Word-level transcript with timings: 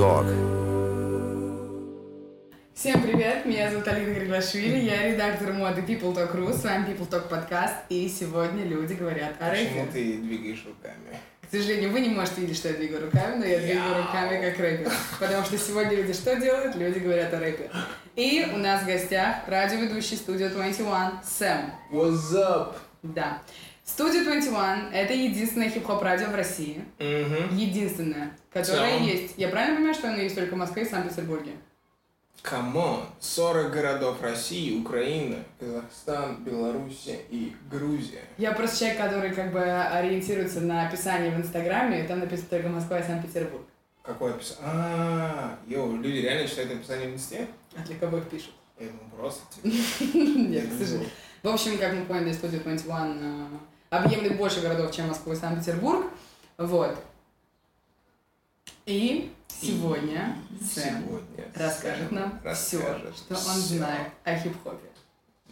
Talk. 0.00 0.24
Всем 2.72 3.02
привет, 3.02 3.44
меня 3.44 3.70
зовут 3.70 3.86
Алина 3.86 4.14
Григлашвили, 4.14 4.78
я 4.78 5.06
редактор 5.12 5.52
моды 5.52 5.82
People 5.82 6.14
Talk 6.14 6.34
Ru, 6.34 6.54
с 6.54 6.64
вами 6.64 6.86
People 6.86 7.06
Talk 7.06 7.28
подкаст, 7.28 7.74
и 7.90 8.08
сегодня 8.08 8.64
люди 8.64 8.94
говорят 8.94 9.34
о 9.38 9.50
Почему 9.50 9.82
рэпе. 9.82 9.92
ты 9.92 10.16
двигаешь 10.16 10.64
руками? 10.64 11.18
К 11.42 11.50
сожалению, 11.50 11.90
вы 11.90 12.00
не 12.00 12.08
можете 12.08 12.40
видеть, 12.40 12.56
что 12.56 12.68
я 12.68 12.76
двигаю 12.76 13.04
руками, 13.04 13.40
но 13.40 13.44
я 13.44 13.58
двигаю 13.58 14.02
руками 14.02 14.40
как 14.40 14.58
рэпер, 14.58 14.90
потому 15.20 15.44
что 15.44 15.58
сегодня 15.58 15.96
люди 15.96 16.14
что 16.14 16.34
делают? 16.40 16.76
Люди 16.76 16.98
говорят 16.98 17.34
о 17.34 17.38
рэпе. 17.38 17.70
И 18.16 18.48
у 18.54 18.56
нас 18.56 18.84
в 18.84 18.86
гостях 18.86 19.46
радиоведущий 19.48 20.16
студия 20.16 20.48
21 20.48 21.20
Сэм. 21.22 21.72
What's 21.92 22.34
up? 22.34 22.76
Да. 23.02 23.42
Студия 23.92 24.22
21— 24.22 24.92
это 24.92 25.12
единственное 25.12 25.68
хип-хоп 25.68 26.00
радио 26.00 26.28
в 26.28 26.34
России. 26.36 26.84
Угу. 27.00 27.54
Единственное, 27.56 28.30
которое 28.52 28.92
целом? 28.92 29.02
есть. 29.02 29.34
Я 29.36 29.48
правильно 29.48 29.76
понимаю, 29.76 29.94
что 29.94 30.08
оно 30.08 30.18
есть 30.18 30.36
только 30.36 30.54
в 30.54 30.58
Москве 30.58 30.84
и 30.84 30.88
Санкт-Петербурге? 30.88 31.52
Come 32.40 32.78
on, 32.78 33.06
40 33.18 33.72
городов 33.72 34.22
России, 34.22 34.78
Украина, 34.78 35.38
Казахстан, 35.58 36.44
Белоруссия 36.44 37.18
и 37.30 37.52
Грузия. 37.68 38.22
Я 38.38 38.52
просто 38.52 38.78
человек, 38.78 38.98
который 38.98 39.34
как 39.34 39.52
бы 39.52 39.60
ориентируется 39.60 40.60
на 40.60 40.86
описание 40.86 41.32
в 41.32 41.40
Инстаграме, 41.40 42.04
и 42.04 42.06
там 42.06 42.20
написано 42.20 42.48
только 42.48 42.68
Москва 42.68 43.00
и 43.00 43.02
Санкт-Петербург. 43.02 43.64
Какое 44.02 44.34
описание? 44.34 44.64
А, 44.66 45.58
yo, 45.66 45.96
люди 45.96 46.18
реально 46.18 46.46
читают 46.46 46.70
описание 46.70 47.08
в 47.08 47.14
инсте? 47.14 47.48
А 47.76 47.84
для 47.84 47.96
кого 47.96 48.18
их 48.18 48.28
пишут? 48.30 48.54
Я 48.78 48.86
думаю, 48.86 49.10
просто. 49.18 49.42
Нет, 49.64 50.68
к 50.68 50.78
сожалению. 50.78 51.10
В 51.42 51.48
общем, 51.48 51.76
как 51.78 51.94
мы 51.94 52.04
поняли, 52.04 52.32
студия 52.32 52.60
21 52.60 53.18
э, 53.22 53.46
объемлет 53.90 54.36
больше 54.36 54.60
городов, 54.60 54.92
чем 54.94 55.08
Москва 55.08 55.34
и 55.34 55.36
Санкт-Петербург. 55.36 56.06
Вот. 56.56 56.96
И 58.86 59.32
сегодня 59.48 60.36
Сэм 60.60 61.04
Сегодня 61.04 61.52
расскажет 61.54 62.10
нам 62.10 62.40
все, 62.54 62.78
расскажет 62.78 63.16
что 63.16 63.34
он 63.34 63.56
знает 63.56 64.08
о 64.24 64.36
хип-хопе. 64.36 64.86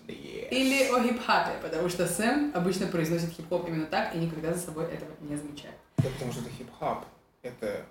Yes. 0.06 0.48
Или 0.48 0.84
о 0.90 1.02
хип-хапе, 1.02 1.60
потому 1.60 1.88
что 1.88 2.06
Сэм 2.06 2.52
обычно 2.54 2.86
произносит 2.86 3.30
хип-хоп 3.30 3.68
именно 3.68 3.86
так 3.86 4.14
и 4.14 4.18
никогда 4.18 4.54
за 4.54 4.60
собой 4.60 4.86
этого 4.86 5.10
не 5.20 5.36
замечает. 5.36 5.74
Да 5.98 6.08
потому 6.08 6.32
что 6.32 6.41
это 6.42 6.50
хип-хап. 6.50 7.04
Это... 7.42 7.84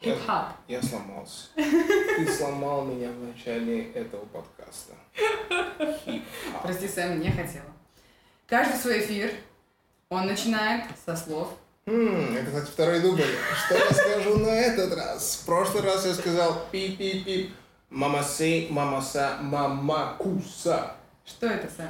Я- 0.00 0.14
Хип-хап. 0.14 0.52
Я 0.68 0.82
сломался. 0.82 1.48
Ты 1.56 2.32
сломал 2.32 2.84
меня 2.84 3.10
в 3.10 3.18
начале 3.24 3.90
этого 3.92 4.24
подкаста. 4.26 4.94
Прости, 6.62 6.86
Сэм, 6.88 7.20
не 7.20 7.30
хотела. 7.30 7.66
Каждый 8.46 8.76
свой 8.76 9.00
эфир 9.00 9.32
он 10.14 10.26
начинает 10.26 10.84
со 11.04 11.16
слов 11.16 11.48
Хм, 11.86 12.34
это, 12.34 12.46
кстати, 12.46 12.70
второй 12.70 13.00
дубль. 13.00 13.24
Что 13.66 13.76
я 13.76 13.90
скажу 13.90 14.38
на 14.38 14.48
этот 14.48 14.94
раз? 14.94 15.40
В 15.42 15.46
прошлый 15.46 15.82
раз 15.82 16.06
я 16.06 16.14
сказал 16.14 16.66
пип-пип-пип. 16.72 17.50
Мамасей, 17.90 18.68
мамаса, 18.70 19.36
мамакуса. 19.42 20.92
Что 21.26 21.46
это, 21.46 21.68
Сэм? 21.76 21.88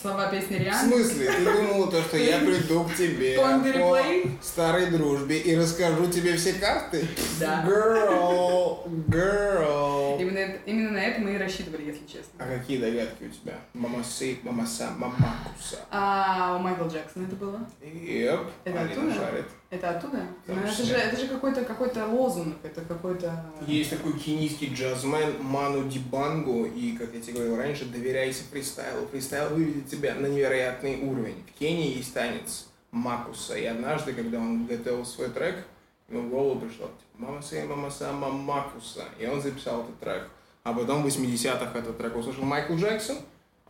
Слова 0.00 0.28
песни 0.30 0.56
В 0.56 0.60
Рианы? 0.60 0.88
смысле? 0.88 1.30
Ты 1.32 1.44
думала 1.44 1.90
то, 1.90 2.02
что 2.02 2.16
я 2.16 2.38
приду 2.38 2.84
к 2.84 2.94
тебе 2.94 3.36
по 3.38 4.42
старой 4.44 4.86
дружбе 4.90 5.38
и 5.38 5.56
расскажу 5.56 6.06
тебе 6.06 6.36
все 6.36 6.54
карты? 6.54 7.06
Да. 7.38 7.64
Girl, 7.66 8.84
girl. 9.08 10.20
Именно, 10.20 10.54
именно 10.66 10.90
на 10.92 10.98
это 10.98 11.20
мы 11.20 11.34
и 11.34 11.38
рассчитывали, 11.38 11.84
если 11.86 12.06
честно. 12.06 12.32
А 12.38 12.58
какие 12.58 12.78
догадки 12.78 13.24
у 13.24 13.28
тебя? 13.30 13.54
Мамасей, 13.74 14.40
мамаса, 14.42 14.90
мамакуса. 14.96 15.78
А 15.90 16.56
у 16.58 16.62
Майкла 16.62 16.84
Джексона 16.88 17.26
это 17.26 17.36
было? 17.36 17.60
Yep, 17.82 18.40
Это 18.64 18.80
оттуда? 18.82 19.10
жарит. 19.14 19.46
Это 19.70 19.90
оттуда? 19.90 20.26
Ну, 20.48 20.54
это 20.54 20.82
же, 20.82 20.94
это 20.94 21.16
же 21.16 21.28
какой-то 21.28 21.64
какой 21.64 21.92
лозунг, 22.04 22.56
это 22.64 22.80
какой-то... 22.80 23.44
Есть 23.68 23.90
такой 23.90 24.18
кенийский 24.18 24.74
джазмен 24.74 25.40
Ману 25.42 25.88
Дибангу, 25.88 26.66
и, 26.66 26.96
как 26.96 27.14
я 27.14 27.20
тебе 27.20 27.34
говорил 27.34 27.56
раньше, 27.56 27.84
доверяйся 27.84 28.42
фристайлу. 28.50 29.06
Фристайл 29.06 29.50
выведет 29.50 29.88
тебя 29.88 30.16
на 30.16 30.26
невероятный 30.26 31.00
уровень. 31.02 31.44
В 31.54 31.58
Кении 31.60 31.96
есть 31.96 32.12
танец 32.12 32.66
Макуса, 32.90 33.56
и 33.56 33.64
однажды, 33.64 34.12
когда 34.12 34.38
он 34.38 34.66
готовил 34.66 35.06
свой 35.06 35.28
трек, 35.28 35.64
ему 36.08 36.22
в 36.22 36.30
голову 36.30 36.58
пришло, 36.58 36.86
типа, 36.86 37.26
мамасей, 37.26 37.62
мамаса, 37.62 38.28
мамакуса, 38.28 39.04
и 39.20 39.26
он 39.26 39.40
записал 39.40 39.82
этот 39.82 40.00
трек. 40.00 40.28
А 40.64 40.72
потом 40.72 41.04
в 41.04 41.06
80-х 41.06 41.78
этот 41.78 41.96
трек 41.96 42.16
услышал 42.16 42.42
Майкл 42.42 42.74
Джексон, 42.74 43.18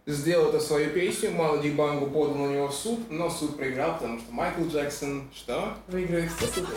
сделал 0.06 0.48
это 0.48 0.60
свою 0.60 0.90
песню, 0.90 1.30
Ману 1.30 1.62
Дибангу 1.62 2.06
подал 2.06 2.34
на 2.34 2.52
него 2.52 2.68
в 2.68 2.74
суд, 2.74 3.10
но 3.10 3.30
суд 3.30 3.56
проиграл, 3.56 3.94
потому 3.94 4.18
что 4.18 4.32
Майкл 4.32 4.62
Джексон, 4.64 5.28
что? 5.34 5.74
Выигрывает 5.88 6.30
все 6.32 6.46
суды. 6.46 6.68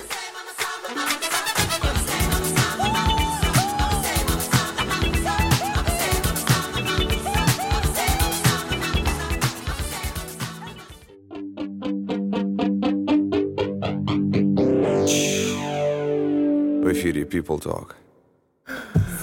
В 16.82 16.92
эфире 16.92 17.24
People 17.24 17.62
Talk. 17.62 17.96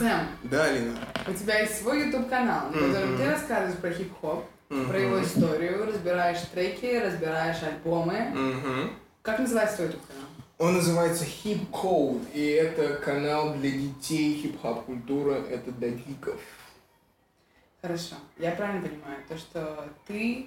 Сэм, 0.01 0.27
Да, 0.45 0.65
Алина? 0.65 0.99
у 1.29 1.33
тебя 1.35 1.59
есть 1.61 1.79
свой 1.83 2.07
YouTube-канал, 2.07 2.71
на 2.71 2.89
котором 2.89 3.19
ты 3.19 3.31
рассказываешь 3.31 3.77
про 3.77 3.91
хип-хоп, 3.93 4.47
про 4.69 4.99
его 4.99 5.23
историю, 5.23 5.85
разбираешь 5.85 6.41
треки, 6.55 6.97
разбираешь 6.99 7.63
альбомы. 7.63 8.19
Мгм. 8.35 8.93
Как 9.21 9.41
называется 9.41 9.77
твой 9.77 9.89
YouTube-канал? 9.89 10.25
Он 10.57 10.75
называется 10.75 11.25
Hip 11.25 11.71
Code, 11.71 12.33
и 12.33 12.47
это 12.47 12.95
канал 12.95 13.55
для 13.57 13.71
детей, 13.73 14.41
хип-хоп 14.43 14.87
культура, 14.87 15.35
это 15.35 15.71
для 15.73 15.91
гиков. 15.91 16.41
Хорошо. 17.83 18.17
Я 18.39 18.53
правильно 18.53 18.81
понимаю, 18.89 19.19
то, 19.29 19.37
что 19.37 19.87
ты 20.07 20.47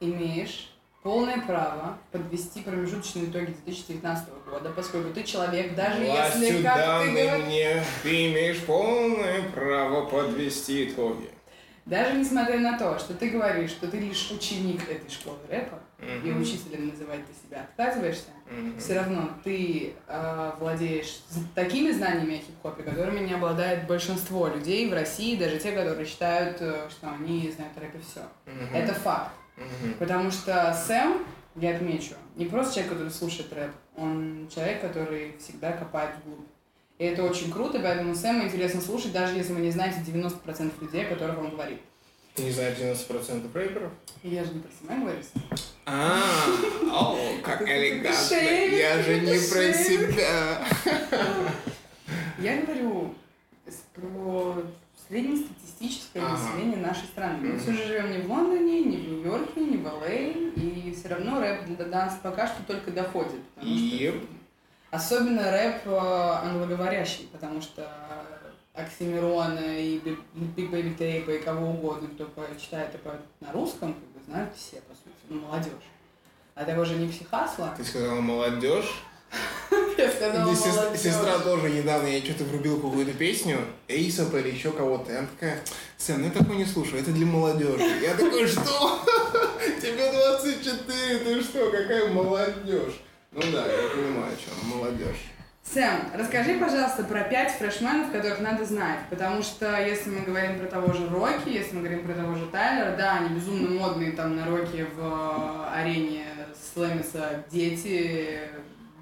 имеешь 0.00 0.74
полное 1.06 1.40
право 1.40 1.96
подвести 2.10 2.62
промежуточные 2.62 3.26
итоги 3.26 3.54
2019 3.64 4.28
года, 4.50 4.72
поскольку 4.74 5.14
ты 5.14 5.22
человек, 5.22 5.76
даже 5.76 6.02
если, 6.02 6.08
Властью 6.08 6.62
как 6.64 7.02
ты 7.04 7.10
говоришь, 7.12 7.44
мне, 7.44 7.84
ты 8.02 8.32
имеешь 8.32 8.58
полное 8.64 9.48
право 9.54 10.06
подвести 10.06 10.88
итоги. 10.88 11.30
даже 11.84 12.18
несмотря 12.18 12.58
на 12.58 12.76
то, 12.76 12.98
что 12.98 13.14
ты 13.14 13.30
говоришь, 13.30 13.70
что 13.70 13.86
ты 13.86 14.00
лишь 14.00 14.32
ученик 14.32 14.82
этой 14.90 15.08
школы 15.08 15.38
рэпа, 15.48 15.78
и 16.24 16.28
Мгм. 16.32 16.42
учителем 16.42 16.88
называть 16.88 17.20
ты 17.24 17.32
себя 17.46 17.62
отказываешься, 17.62 18.30
Мгм. 18.50 18.76
все 18.80 18.94
равно 18.94 19.30
ты 19.44 19.94
э, 20.08 20.52
владеешь 20.58 21.20
такими 21.54 21.92
знаниями 21.92 22.38
о 22.38 22.38
хип-хопе, 22.38 22.82
которыми 22.82 23.20
не 23.20 23.34
обладает 23.34 23.86
большинство 23.86 24.48
людей 24.48 24.90
в 24.90 24.92
России, 24.92 25.36
даже 25.36 25.58
те, 25.58 25.70
которые 25.70 26.04
считают, 26.04 26.56
э, 26.60 26.88
что 26.90 27.08
они 27.12 27.48
знают 27.54 27.76
о 27.76 27.80
рэпе 27.80 28.00
все. 28.00 28.22
Мгм. 28.46 28.74
Это 28.74 28.92
факт. 28.92 29.30
Потому 29.98 30.30
что 30.30 30.74
Сэм, 30.86 31.24
я 31.54 31.76
отмечу, 31.76 32.14
не 32.36 32.46
просто 32.46 32.74
человек, 32.74 32.92
который 32.92 33.10
слушает 33.10 33.52
рэп, 33.52 33.70
он 33.96 34.48
человек, 34.54 34.80
который 34.80 35.36
всегда 35.38 35.72
копает 35.72 36.10
вглубь. 36.24 36.46
И 36.98 37.04
это 37.04 37.24
очень 37.24 37.50
круто, 37.50 37.78
поэтому 37.80 38.14
Сэма 38.14 38.44
интересно 38.44 38.80
слушать, 38.80 39.12
даже 39.12 39.36
если 39.36 39.52
вы 39.52 39.60
не 39.60 39.70
знаете 39.70 40.00
90% 40.06 40.72
людей, 40.80 41.06
о 41.06 41.10
которых 41.10 41.38
он 41.38 41.50
говорит. 41.50 41.80
Ты 42.34 42.44
не 42.44 42.50
знаешь 42.50 42.76
90% 42.76 43.50
рэперов? 43.54 43.92
Я 44.22 44.44
же 44.44 44.52
не 44.52 44.60
про 44.60 44.70
себя 44.70 45.00
говорю. 45.00 45.18
А, 45.86 46.20
о, 46.90 47.18
как 47.42 47.62
элегантно. 47.62 48.34
Я 48.36 49.02
же 49.02 49.20
не 49.20 49.38
про 49.38 49.72
себя. 49.72 50.66
Я 52.38 52.60
говорю 52.62 53.14
про 53.94 54.62
среднестатистическое 55.08 56.22
Ага. 56.24 56.32
население 56.38 56.78
нашей 56.78 57.04
страны. 57.06 57.48
Мы 57.52 57.58
все 57.58 57.72
же 57.72 57.84
живем 57.84 58.10
не 58.10 58.18
в 58.18 58.30
Лондоне, 58.30 58.84
не 58.84 58.96
в 58.96 59.08
Нью-Йорке, 59.08 59.60
не 59.60 59.76
в 59.76 59.86
Л.А., 59.86 60.08
и 60.10 60.94
все 60.98 61.08
равно 61.08 61.40
рэп 61.40 61.76
до 61.76 61.86
нас 61.86 62.18
пока 62.22 62.46
что 62.46 62.62
только 62.66 62.90
доходит. 62.90 63.40
потому 63.54 63.76
что-. 63.76 64.14
Особенно 64.90 65.50
рэп 65.50 65.82
э, 65.86 65.96
англоговорящий, 66.44 67.28
потому 67.32 67.60
что 67.60 67.90
Оксимирона 68.74 69.78
и 69.80 69.98
Big 70.34 70.70
Baby 70.70 70.94
Tape'а 70.94 71.30
и 71.30 71.38
кого 71.42 71.70
угодно, 71.70 72.08
кто 72.08 72.28
читает 72.60 72.94
и 72.94 72.98
поет 72.98 73.20
на 73.40 73.52
русском, 73.52 73.94
как 73.94 74.02
бы 74.02 74.20
знают 74.26 74.54
все, 74.56 74.76
по 74.82 74.94
сути, 74.94 75.16
ну, 75.28 75.40
молодежь. 75.40 75.72
А 76.54 76.64
того 76.64 76.84
же 76.84 76.94
Nipsey 76.96 77.24
Hussle'а, 77.24 77.74
Ты 77.76 77.84
сказала 77.84 78.20
молодежь. 78.20 79.02
я 79.98 80.10
сказала 80.10 80.54
сестра 80.96 81.38
тоже 81.38 81.70
недавно, 81.70 82.06
я 82.06 82.20
что-то 82.20 82.44
врубил 82.44 82.76
какую-то 82.76 83.12
песню, 83.12 83.58
Эйсопа 83.88 84.36
или 84.36 84.50
еще 84.50 84.70
кого-то, 84.70 85.12
и 85.12 85.16
она 85.16 85.28
такая, 85.28 85.60
Сэм, 85.98 86.20
ну 86.20 86.26
я 86.26 86.30
такой 86.30 86.56
не 86.56 86.64
слушаю, 86.64 87.00
это 87.00 87.10
для 87.10 87.26
молодежи. 87.26 87.84
Я 88.02 88.14
такой, 88.14 88.46
что? 88.46 88.60
Тебе 89.80 90.10
24, 90.12 91.18
ты 91.18 91.42
что, 91.42 91.70
какая 91.70 92.08
молодежь? 92.08 93.00
Ну 93.32 93.42
да, 93.52 93.66
я 93.66 93.88
понимаю, 93.90 94.32
о 94.32 94.36
чем, 94.36 94.68
молодежь. 94.68 95.32
Сэм, 95.72 96.12
расскажи, 96.14 96.58
пожалуйста, 96.60 97.02
про 97.04 97.22
пять 97.22 97.52
фрешменов, 97.52 98.12
которых 98.12 98.40
надо 98.40 98.64
знать. 98.64 99.00
Потому 99.10 99.42
что 99.42 99.80
если 99.80 100.10
мы 100.10 100.20
говорим 100.20 100.58
про 100.60 100.66
того 100.66 100.92
же 100.92 101.08
Рокки, 101.08 101.48
если 101.48 101.74
мы 101.74 101.80
говорим 101.82 102.04
про 102.06 102.14
того 102.14 102.34
же 102.36 102.46
Тайлера, 102.46 102.96
да, 102.96 103.18
они 103.18 103.34
безумно 103.34 103.70
модные 103.70 104.12
там 104.12 104.36
на 104.36 104.46
Рокки 104.46 104.86
в 104.96 105.00
э, 105.00 105.74
арене 105.74 106.24
слэмятся 106.72 107.44
дети, 107.50 108.40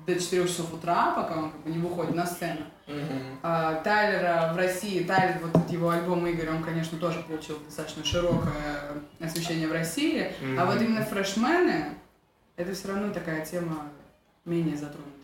до 0.07 0.15
4 0.21 0.47
часов 0.47 0.73
утра, 0.73 1.13
пока 1.13 1.37
он 1.37 1.51
как 1.51 1.61
бы 1.61 1.71
не 1.71 1.79
выходит 1.79 2.15
на 2.15 2.27
сцену. 2.27 2.61
Мгм. 2.87 3.39
А, 3.43 3.77
Тайлера 3.83 4.53
в 4.53 4.57
России, 4.57 5.03
Тайлер, 5.05 5.41
вот 5.41 5.71
его 5.71 5.91
альбом 5.91 6.27
Игорь, 6.27 6.51
он, 6.51 6.63
конечно, 6.63 6.99
тоже 6.99 7.21
получил 7.21 7.59
достаточно 7.65 8.05
широкое 8.05 8.53
освещение 9.21 9.69
в 9.69 9.73
России. 9.73 10.33
А 10.59 10.67
вот 10.67 10.81
именно 10.81 11.03
фрешмены, 11.05 11.95
это 12.57 12.75
все 12.75 12.89
равно 12.89 13.13
такая 13.13 13.45
тема 13.45 13.91
менее 14.45 14.77
затронутая. 14.77 15.15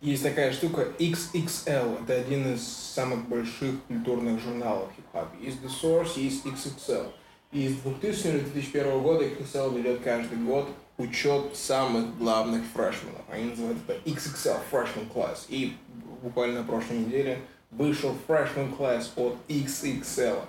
Есть 0.00 0.22
такая 0.22 0.52
штука 0.52 0.86
XXL, 0.98 2.04
это 2.04 2.14
один 2.14 2.54
из 2.54 2.62
самых 2.66 3.26
больших 3.28 3.82
культурных 3.88 4.40
журналов 4.40 4.90
хип-хопа. 4.94 5.34
Есть 5.40 5.60
The 5.60 5.70
Source, 5.82 6.20
есть 6.20 6.46
XXL. 6.46 7.06
И 7.50 7.68
с 7.68 7.78
2000-2001 7.78 9.02
года 9.02 9.24
XXL 9.24 9.76
ведет 9.76 10.00
каждый 10.02 10.38
год 10.38 10.68
учет 10.98 11.56
самых 11.56 12.18
главных 12.18 12.62
фрешменов. 12.74 13.22
Они 13.30 13.44
называют 13.44 13.78
это 13.86 13.98
XXL 14.08 14.58
Freshman 14.70 15.10
Class. 15.12 15.46
И 15.48 15.76
буквально 16.22 16.60
на 16.60 16.66
прошлой 16.66 16.98
неделе 16.98 17.40
вышел 17.70 18.14
Freshman 18.26 18.76
Class 18.76 19.08
от 19.16 19.38
XXL. 19.48 20.40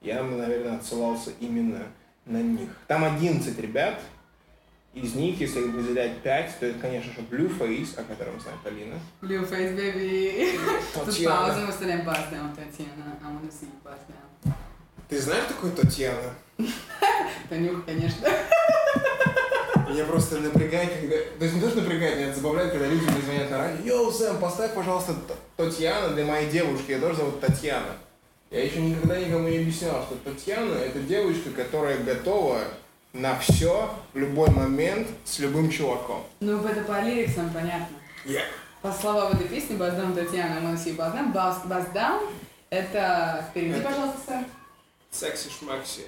Я 0.00 0.22
наверное, 0.22 0.76
отсылался 0.76 1.32
именно 1.40 1.82
на 2.24 2.40
них. 2.40 2.70
Там 2.86 3.04
11 3.04 3.58
ребят, 3.58 4.00
из 4.94 5.14
них, 5.14 5.38
если 5.40 5.60
выделять 5.60 6.22
5, 6.22 6.58
то 6.58 6.66
это, 6.66 6.78
конечно 6.78 7.12
же, 7.12 7.20
Blueface, 7.20 7.98
о 8.00 8.04
котором 8.04 8.40
знает 8.40 8.58
Алина. 8.64 8.98
Blue 9.20 9.46
Face 9.46 9.76
Baby. 9.76 10.58
Тут 10.94 11.04
Татьяна. 11.04 11.36
пауза, 11.36 11.60
мы 11.66 11.72
вставляем 11.72 12.06
бас 12.06 12.18
down, 12.32 12.56
Татьяна. 12.56 13.18
I 13.22 13.26
wanna 13.26 13.50
see 13.50 13.68
bust 13.84 14.00
down. 14.08 14.52
Ты 15.08 15.20
знаешь 15.20 15.44
такую 15.48 15.72
Татьяна? 15.72 16.34
Танюх, 17.50 17.84
конечно. 17.84 18.26
Меня 19.88 20.04
просто 20.04 20.38
напрягает, 20.40 20.90
когда... 21.00 21.16
То 21.38 21.44
есть 21.44 21.54
не 21.54 21.60
то, 21.60 21.68
что 21.70 21.80
напрягает, 21.80 22.16
меня 22.18 22.34
забавляет, 22.34 22.72
когда 22.72 22.86
люди 22.86 23.04
мне 23.04 23.20
звонят 23.22 23.50
на 23.50 23.58
радио. 23.58 23.84
Йоу, 23.84 24.10
Сэм, 24.12 24.38
поставь, 24.38 24.74
пожалуйста, 24.74 25.14
Татьяна 25.56 26.08
для 26.08 26.24
моей 26.24 26.50
девушки. 26.50 26.90
Я 26.90 26.98
тоже 26.98 27.18
зовут 27.18 27.40
Татьяна. 27.40 27.96
Я 28.50 28.64
еще 28.64 28.80
никогда 28.80 29.18
никому 29.18 29.48
не 29.48 29.58
объяснял, 29.58 30.02
что 30.02 30.16
Татьяна— 30.24 30.74
это 30.74 31.00
девочка, 31.00 31.50
которая 31.50 31.98
готова 31.98 32.60
на 33.12 33.38
все, 33.38 33.90
в 34.12 34.18
любой 34.18 34.50
момент, 34.50 35.08
с 35.24 35.38
любым 35.38 35.70
чуваком. 35.70 36.24
Ну, 36.40 36.64
это 36.64 36.82
по 36.82 37.00
лириксам 37.00 37.50
понятно. 37.50 37.96
Я. 38.24 38.42
По 38.82 38.92
словам 38.92 39.32
этой 39.32 39.48
песни 39.48 39.74
«Бас 39.76 39.94
down, 39.94 40.14
Татьяна, 40.14 40.58
bust 40.58 40.96
down», 40.96 41.32
«Бас 41.32 41.58
бас 41.64 41.86
down»— 41.94 42.22
это... 42.70 43.48
Переведи, 43.54 43.78
Это- 43.80 43.88
пожалуйста, 43.88 44.18
сэр. 44.26 44.44
Секси 45.10 45.48
шмакси. 45.48 46.02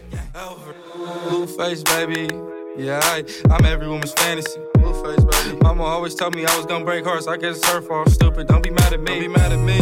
Blue 1.31 1.47
face, 1.47 1.83
baby. 1.85 2.58
Yeah, 2.77 3.01
I, 3.03 3.25
I'm 3.51 3.65
every 3.65 3.89
woman's 3.89 4.13
fantasy. 4.13 4.61
Blue 4.75 4.95
face, 5.03 5.25
baby. 5.25 5.59
Mama 5.63 5.83
always 5.83 6.15
told 6.15 6.35
me 6.35 6.45
I 6.47 6.57
was 6.57 6.67
gonna 6.67 6.85
break 6.85 7.05
hearts. 7.05 7.27
I 7.27 7.37
guess 7.37 7.57
it's 7.57 7.69
her 7.69 7.81
fault. 7.81 8.11
Stupid. 8.11 8.47
Don't 8.47 8.63
be 8.63 8.71
mad 8.71 8.93
at 8.93 9.01
me. 9.01 9.07
Don't 9.07 9.21
be 9.21 9.29
mad 9.29 9.53
at 9.53 9.59
me. 9.59 9.81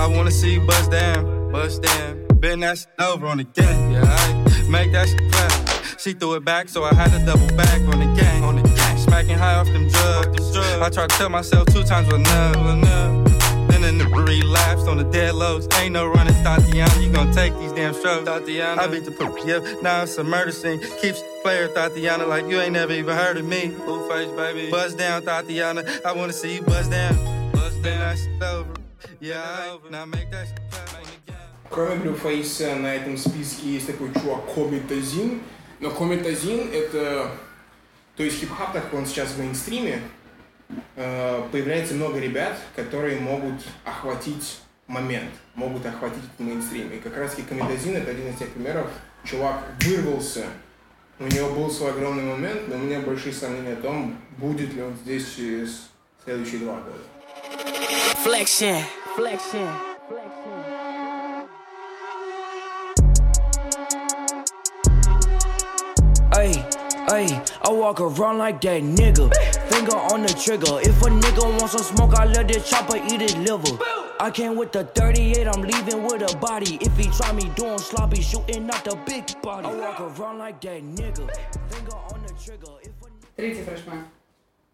I 0.00 0.06
wanna 0.06 0.30
see 0.30 0.54
you 0.54 0.66
bust 0.66 0.90
down, 0.90 1.52
bust 1.52 1.82
down. 1.82 2.26
Been 2.38 2.60
that 2.60 2.78
shit 2.78 2.88
over 2.98 3.26
on 3.26 3.38
the 3.38 3.44
gang. 3.44 3.92
Yeah, 3.92 4.04
I 4.04 4.68
make 4.68 4.92
that 4.92 5.08
shit 5.08 5.32
clap. 5.32 5.98
She 5.98 6.14
threw 6.14 6.34
it 6.34 6.44
back, 6.44 6.70
so 6.70 6.84
I 6.84 6.94
had 6.94 7.10
to 7.10 7.24
double 7.26 7.46
back 7.56 7.80
on 7.82 7.98
the 8.00 8.20
gang. 8.20 8.42
On 8.42 8.56
the 8.56 8.62
gang. 8.62 8.96
Smacking 8.96 9.36
high 9.36 9.56
off 9.56 9.66
them 9.66 9.88
drugs. 9.88 10.56
I 10.56 10.88
tried 10.88 11.10
to 11.10 11.16
tell 11.16 11.28
myself 11.28 11.66
two 11.66 11.84
times 11.84 12.06
was 12.06 12.20
enough. 12.20 12.56
enough. 12.56 13.19
Then 14.09 14.09
in 14.09 14.09
the 14.09 14.17
relapsed 14.17 14.87
on 14.87 14.97
the 14.97 15.03
dead 15.03 15.35
lows. 15.35 15.67
Ain't 15.79 15.93
no 15.93 16.07
running, 16.07 16.33
Tatiana. 16.43 16.99
You 16.99 17.11
gon' 17.11 17.31
take 17.31 17.55
these 17.59 17.71
damn 17.71 17.93
strokes. 17.93 18.25
Tatiana. 18.25 18.81
I 18.81 18.87
beat 18.87 19.05
the 19.05 19.11
poop, 19.11 19.37
yep. 19.45 19.61
Now 19.83 20.01
it's 20.01 20.17
a 20.17 20.23
murder 20.23 20.51
scene. 20.51 20.79
Keeps 20.99 21.21
player 21.43 21.67
Tatiana 21.67 22.25
like 22.25 22.47
you 22.47 22.59
ain't 22.59 22.73
never 22.73 22.93
even 22.93 23.15
heard 23.15 23.37
of 23.37 23.45
me. 23.45 23.75
Blue 23.85 24.09
face, 24.09 24.27
baby. 24.35 24.71
Buzz 24.71 24.95
down, 24.95 25.21
Tatiana. 25.21 25.83
I 26.03 26.13
wanna 26.13 26.33
see 26.33 26.55
you 26.55 26.63
buzz 26.63 26.87
down. 26.87 27.13
Buzz 27.51 27.75
down. 27.75 27.99
That 27.99 28.17
shit 28.17 28.41
over. 28.41 28.73
Yeah, 29.19 29.43
I, 29.43 29.77
now 29.91 30.05
make 30.05 30.31
that 30.31 30.47
shit 30.47 30.59
clap 30.71 30.91
on 30.95 31.03
the 31.03 31.31
gang. 31.31 31.37
Кроме 31.69 31.95
Блюфейса 31.97 32.75
на 32.77 32.87
этом 32.87 33.17
списке 33.17 33.67
есть 33.75 33.85
такой 33.85 34.11
чувак 34.15 34.51
Комитазин. 34.55 35.43
Но 35.79 35.91
Комитазин 35.91 36.71
это... 36.73 37.29
То 38.17 38.23
есть 38.23 38.39
хип-хап, 38.39 38.73
так 38.73 38.85
как 38.85 38.95
он 38.95 39.05
сейчас 39.05 39.29
в 39.29 39.39
мейнстриме, 39.39 39.93
э, 39.93 39.99
появляется 40.94 41.94
много 41.94 42.18
ребят, 42.18 42.58
которые 42.76 43.20
могут 43.20 43.62
охватить 43.84 44.60
момент, 44.86 45.30
могут 45.54 45.86
охватить 45.86 46.22
этот 46.24 46.40
мейнстрим. 46.40 46.90
И 46.90 46.98
как 46.98 47.16
раз 47.16 47.36
Comethazine 47.48 47.96
это 47.96 48.10
один 48.10 48.28
из 48.28 48.36
тех 48.36 48.48
примеров. 48.50 48.88
Чувак 49.24 49.62
вырвался, 49.84 50.46
у 51.18 51.24
него 51.24 51.50
был 51.50 51.70
свой 51.70 51.90
огромный 51.90 52.24
момент, 52.24 52.68
но 52.68 52.76
у 52.76 52.78
меня 52.78 53.00
большие 53.00 53.34
сомнения 53.34 53.74
о 53.74 53.76
том, 53.76 54.16
будет 54.38 54.72
ли 54.72 54.82
он 54.82 54.96
здесь 55.04 55.34
через 55.36 55.90
следующие 56.24 56.60
два 56.60 56.74
года. 56.74 57.02
Flexion. 58.24 58.82
Flexion. 59.16 59.68
Ay, 66.32 66.64
ay, 67.10 67.26
I 67.62 67.70
walk 67.70 68.00
around 68.00 68.38
like 68.38 68.60
that 68.62 68.82
nigga. 68.82 69.30
Finger 69.90 70.14
on 70.14 70.22
the 70.22 70.32
trigger. 70.34 70.78
If 70.82 71.02
a 71.02 71.10
nigga 71.10 71.58
wants 71.58 71.72
some 71.72 71.82
smoke, 71.82 72.14
I 72.14 72.24
let 72.26 72.46
this 72.46 72.68
chopper 72.70 72.96
eat 72.96 73.20
his 73.20 73.36
liver. 73.38 73.76
I 74.20 74.30
came 74.30 74.54
with 74.54 74.70
the 74.70 74.84
38, 74.84 75.48
I'm 75.48 75.62
leaving 75.62 76.04
with 76.04 76.22
a 76.22 76.36
body. 76.36 76.78
If 76.80 76.96
he 76.96 77.08
try 77.10 77.32
me 77.32 77.50
doing 77.56 77.78
sloppy, 77.78 78.22
shooting 78.22 78.70
out 78.70 78.84
the 78.84 78.96
big 79.04 79.24
body. 79.42 79.66
I 79.66 79.74
walk 79.74 80.00
around 80.00 80.38
like 80.38 80.60
that 80.60 80.82
nigga. 80.84 81.28
Finger 81.70 81.96
on 81.96 82.22
the 82.24 82.32
trigger. 82.44 82.72
If 82.82 82.92
a 83.02 83.10
Третий 83.36 83.62
фрешмен. 83.62 84.04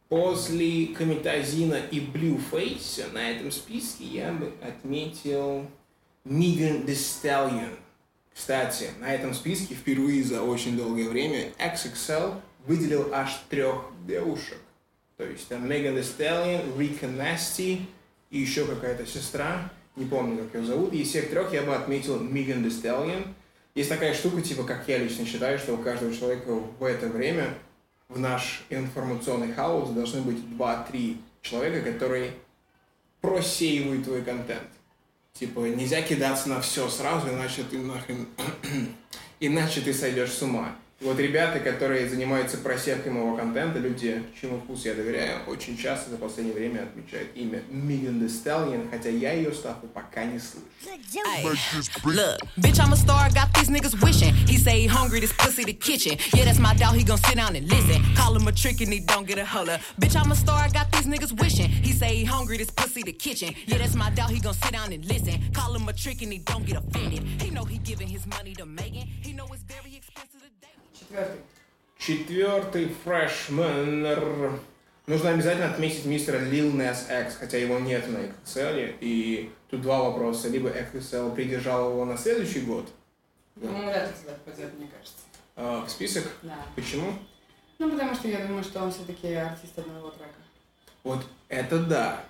После 0.08 0.88
Комитазина 0.88 1.76
и 1.90 2.00
Blueface 2.00 3.10
на 3.12 3.30
этом 3.30 3.50
списке 3.50 4.04
я 4.04 4.32
бы 4.32 4.52
отметил 4.62 5.66
Megan 6.26 6.84
Thee 6.84 6.94
Stallion. 6.94 7.76
Кстати, 8.34 8.90
на 9.00 9.14
этом 9.14 9.32
списке 9.32 9.74
впервые 9.74 10.22
за 10.22 10.42
очень 10.42 10.76
долгое 10.76 11.08
время 11.08 11.52
XXL 11.58 12.34
выделил 12.66 13.14
аж 13.14 13.40
трех 13.48 13.86
девушек. 14.06 14.58
То 15.16 15.24
есть 15.24 15.48
там 15.48 15.64
Megan 15.64 15.96
Thee 15.96 16.02
Stallion, 16.02 16.76
Rika 16.76 17.10
Nasty 17.16 17.80
и 18.30 18.38
еще 18.38 18.66
какая-то 18.66 19.06
сестра, 19.06 19.70
не 19.96 20.04
помню, 20.04 20.44
как 20.44 20.60
ее 20.60 20.66
зовут. 20.66 20.92
И 20.92 21.00
из 21.02 21.08
всех 21.08 21.30
трех 21.30 21.52
я 21.52 21.62
бы 21.62 21.74
отметил 21.74 22.20
Megan 22.20 22.62
Thee 22.62 22.82
Stallion. 22.82 23.26
Есть 23.74 23.88
такая 23.88 24.14
штука, 24.14 24.42
типа, 24.42 24.64
как 24.64 24.86
я 24.88 24.98
лично 24.98 25.24
считаю, 25.24 25.58
что 25.58 25.74
у 25.74 25.78
каждого 25.78 26.14
человека 26.14 26.50
в 26.50 26.84
это 26.84 27.08
время 27.08 27.54
в 28.08 28.18
наш 28.18 28.64
информационный 28.70 29.52
хаос 29.52 29.90
должны 29.90 30.20
быть 30.20 30.38
2-3 30.38 31.16
человека, 31.42 31.92
которые 31.92 32.32
просеивают 33.20 34.04
твой 34.04 34.22
контент. 34.22 34.68
Типа, 35.32 35.60
нельзя 35.60 36.00
кидаться 36.02 36.48
на 36.48 36.60
все 36.60 36.88
сразу, 36.88 37.28
иначе 37.28 37.62
ты 37.64 37.78
нахрен... 37.78 38.26
иначе 39.40 39.80
ты 39.80 39.92
сойдешь 39.92 40.32
с 40.32 40.42
ума. 40.42 40.76
Вот 40.98 41.20
ребята, 41.20 41.60
которые 41.60 42.08
занимаются 42.08 42.56
просевкой 42.56 43.12
моего 43.12 43.36
контента, 43.36 43.78
люди, 43.78 44.22
чему 44.40 44.60
вкус 44.60 44.86
я 44.86 44.94
доверяю, 44.94 45.44
очень 45.46 45.76
часто 45.76 46.10
за 46.10 46.16
последнее 46.16 46.54
время 46.54 46.84
отмечают 46.84 47.28
имя 47.34 47.62
Megan 47.70 48.18
Thee 48.18 48.28
Stallion, 48.28 48.90
хотя 48.90 49.10
я 49.10 49.34
ее 49.34 49.52
ставку 49.52 49.88
пока 49.88 50.24
не 50.24 50.38
слышу. 50.38 50.64
Yeah. 51.12 51.22
Четвертый. 71.08 71.40
Четвертый 71.98 72.88
фрешменер. 73.04 74.60
Нужно 75.06 75.30
обязательно 75.30 75.70
отметить 75.70 76.04
мистера 76.04 76.38
Lil 76.40 76.72
Nas 76.74 77.04
X, 77.26 77.36
хотя 77.36 77.58
его 77.58 77.78
нет 77.78 78.08
на 78.08 78.18
XXL. 78.18 78.96
И 79.00 79.52
тут 79.70 79.82
два 79.82 80.02
вопроса. 80.02 80.48
Либо 80.48 80.68
XXL 80.68 81.34
придержал 81.34 81.90
его 81.92 82.04
на 82.04 82.16
следующий 82.18 82.60
год 82.60 82.88
Ну, 83.54 83.68
вряд 83.86 84.08
ли 84.08 84.14
туда 84.20 84.36
попадет, 84.44 84.74
мне 84.78 84.88
кажется. 84.88 85.16
э, 85.54 85.84
в 85.86 85.90
список. 85.90 86.24
Да. 86.42 86.58
Почему? 86.74 87.12
Ну, 87.78 87.90
потому 87.90 88.14
что 88.14 88.26
я 88.28 88.44
думаю, 88.46 88.64
что 88.64 88.82
он 88.82 88.90
все-таки 88.90 89.32
артист 89.34 89.78
одного 89.78 90.10
трека. 90.10 90.32
Вот 91.04 91.24
это 91.48 91.78
да. 91.78 92.24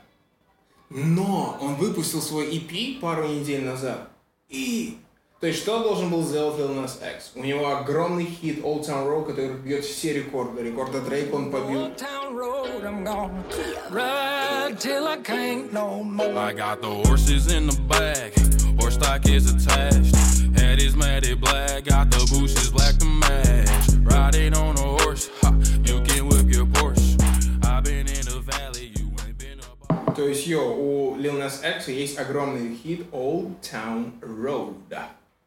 Но 0.90 1.56
он 1.60 1.76
выпустил 1.76 2.20
свой 2.20 2.50
EP 2.54 3.00
пару 3.00 3.26
недель 3.26 3.64
назад. 3.64 4.10
И... 4.48 4.98
То 5.38 5.48
есть, 5.48 5.60
что 5.60 5.82
должен 5.82 6.08
был 6.08 6.22
сделать 6.24 6.58
Lil 6.58 6.82
Nas 6.82 6.96
X? 6.98 7.32
У 7.34 7.42
него 7.42 7.68
огромный 7.68 8.24
хит 8.24 8.64
Old 8.64 8.86
Town 8.86 9.06
Road, 9.06 9.26
который 9.26 9.54
бьет 9.54 9.84
все 9.84 10.14
рекорды. 10.14 10.62
Рекорды 10.62 11.02
Дрейк 11.02 11.34
он 11.34 11.50
побил. 11.50 11.82
Old 11.82 11.96
town 11.98 12.34
road, 12.34 12.82
I'm 12.82 13.04
gonna 13.04 13.44
ride 13.90 14.80
till 14.80 15.06
I 15.06 15.18
can't 15.18 15.70
no 15.74 16.02
more. 16.02 16.38
I 16.38 16.54
got 16.54 16.80
the 16.80 16.88
horses 16.88 17.52
in 17.52 17.66
the 17.66 17.78
bag, 17.82 18.32
horse 18.80 18.94
stock 18.94 19.26
is 19.28 19.52
attached. 19.52 20.16
Head 20.58 20.80
is 20.80 20.96
matted 20.96 21.38
black, 21.42 21.84
got 21.84 22.10
the 22.10 22.26
bushes 22.32 22.70
black 22.70 22.96
to 22.96 23.04
match. 23.04 23.68
Riding 24.04 24.54
on 24.54 24.78
a 24.78 25.02
horse, 25.02 25.28
ha, 25.42 25.52
you 25.84 26.00
can 26.00 26.28
whip 26.28 26.50
your 26.50 26.64
Porsche. 26.64 27.20
I've 27.62 27.84
been 27.84 28.08
in 28.08 28.24
the 28.24 28.40
valley, 28.40 28.90
you 28.96 29.10
ain't 29.26 29.36
been 29.36 29.60
up. 29.60 30.14
То 30.16 30.26
есть, 30.26 30.46
йо, 30.46 30.62
у 30.62 31.16
Lil 31.18 31.38
Nas 31.38 31.62
X 31.62 31.88
есть 31.88 32.18
огромный 32.18 32.74
хит 32.74 33.06
Old 33.12 33.60
Town 33.60 34.12
Road. 34.22 34.96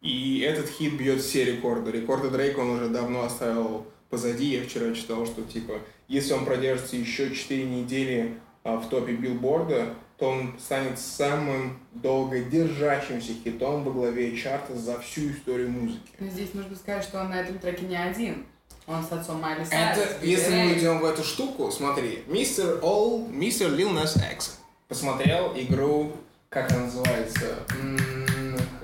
И 0.01 0.39
этот 0.39 0.69
хит 0.69 0.97
бьет 0.97 1.21
все 1.21 1.43
рекорды. 1.43 1.91
Рекорды 1.91 2.29
Дрейка 2.29 2.59
он 2.59 2.69
уже 2.71 2.87
давно 2.89 3.23
оставил 3.23 3.85
позади. 4.09 4.45
Я 4.45 4.63
вчера 4.63 4.93
читал, 4.93 5.25
что 5.25 5.41
типа, 5.43 5.79
если 6.07 6.33
он 6.33 6.45
продержится 6.45 6.95
еще 6.95 7.35
4 7.35 7.63
недели 7.65 8.35
а, 8.63 8.77
в 8.77 8.87
топе 8.89 9.13
билборда, 9.13 9.93
то 10.17 10.29
он 10.29 10.55
станет 10.59 10.99
самым 10.99 11.79
долго 11.93 12.39
держащимся 12.39 13.31
хитом 13.43 13.83
во 13.83 13.91
главе 13.91 14.35
чарта 14.37 14.75
за 14.75 14.99
всю 14.99 15.31
историю 15.31 15.69
музыки. 15.69 16.09
Но 16.19 16.27
здесь 16.29 16.53
нужно 16.53 16.75
сказать, 16.75 17.03
что 17.03 17.21
он 17.21 17.29
на 17.29 17.41
этом 17.41 17.57
треке 17.59 17.85
не 17.85 17.95
один. 17.97 18.45
Он 18.87 19.03
с 19.03 19.11
отцом 19.11 19.39
Майли 19.39 19.61
Это, 19.61 19.69
Сайрус. 19.69 20.23
если 20.23 20.51
мы 20.51 20.73
идем 20.73 20.99
в 20.99 21.05
эту 21.05 21.23
штуку, 21.23 21.69
смотри, 21.71 22.23
мистер 22.27 22.79
All, 22.81 23.29
мистер 23.31 23.69
Lil 23.69 23.93
Nas 23.93 24.17
X 24.33 24.57
посмотрел 24.87 25.53
игру, 25.55 26.13
как 26.49 26.71
она 26.71 26.85
называется, 26.85 27.59
М, 27.79 27.97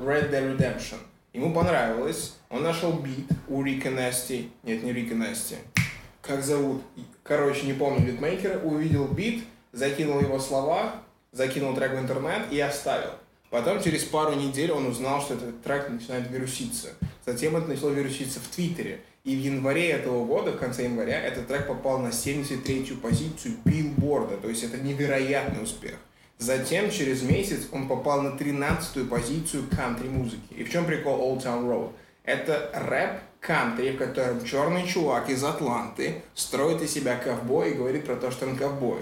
Red 0.06 0.30
Dead 0.32 0.56
Redemption. 0.56 0.98
Ему 1.34 1.54
понравилось, 1.54 2.36
он 2.50 2.64
нашел 2.64 2.94
бит 2.94 3.28
у 3.48 3.64
Рика 3.64 3.90
Насти, 3.90 4.52
нет, 4.64 4.84
не 4.84 4.94
Рика 4.94 5.16
Насти, 5.16 5.56
как 6.22 6.44
зовут, 6.44 6.82
короче, 7.24 7.66
не 7.66 7.74
помню, 7.74 8.06
битмейкера, 8.06 8.60
увидел 8.60 9.08
бит, 9.08 9.44
закинул 9.74 10.22
его 10.22 10.40
слова, 10.40 11.02
закинул 11.32 11.76
трек 11.76 11.94
в 11.94 12.00
интернет 12.00 12.52
и 12.52 12.60
оставил. 12.60 13.12
Потом 13.50 13.82
через 13.82 14.04
пару 14.04 14.36
недель 14.36 14.72
он 14.72 14.86
узнал, 14.86 15.22
что 15.22 15.36
этот 15.36 15.62
трек 15.64 15.90
начинает 15.90 16.30
вируситься. 16.30 16.90
Затем 17.26 17.56
это 17.56 17.68
начало 17.68 17.92
вируситься 17.92 18.40
в 18.40 18.48
Твиттере. 18.48 19.02
И 19.24 19.36
в 19.36 19.40
январе 19.40 19.90
этого 19.90 20.24
года, 20.26 20.52
в 20.52 20.58
конце 20.58 20.84
января, 20.84 21.20
этот 21.20 21.48
трек 21.48 21.68
попал 21.68 22.00
на 22.00 22.10
73-ю 22.10 22.98
позицию 22.98 23.56
билборда. 23.66 24.38
То 24.38 24.50
есть 24.50 24.64
это 24.64 24.78
невероятный 24.78 25.64
успех. 25.64 25.96
Затем, 26.38 26.92
через 26.92 27.22
месяц, 27.22 27.68
он 27.72 27.88
попал 27.88 28.22
на 28.22 28.30
13-ю 28.30 29.06
позицию 29.06 29.64
кантри-музыки. 29.74 30.54
И 30.56 30.64
в 30.64 30.72
чем 30.72 30.86
прикол 30.86 31.20
Old 31.20 31.44
Town 31.44 31.66
Road? 31.66 31.92
Это 32.26 32.70
рэп 32.74 33.22
кантри, 33.40 33.92
в 33.92 33.98
котором 33.98 34.44
черный 34.44 34.86
чувак 34.86 35.30
из 35.30 35.44
Атланты 35.44 36.24
строит 36.34 36.82
из 36.82 36.92
себя 36.92 37.16
ковбой 37.16 37.72
и 37.72 37.74
говорит 37.76 38.06
про 38.06 38.16
то, 38.16 38.32
что 38.32 38.48
он 38.48 38.58
ковбой. 38.58 39.00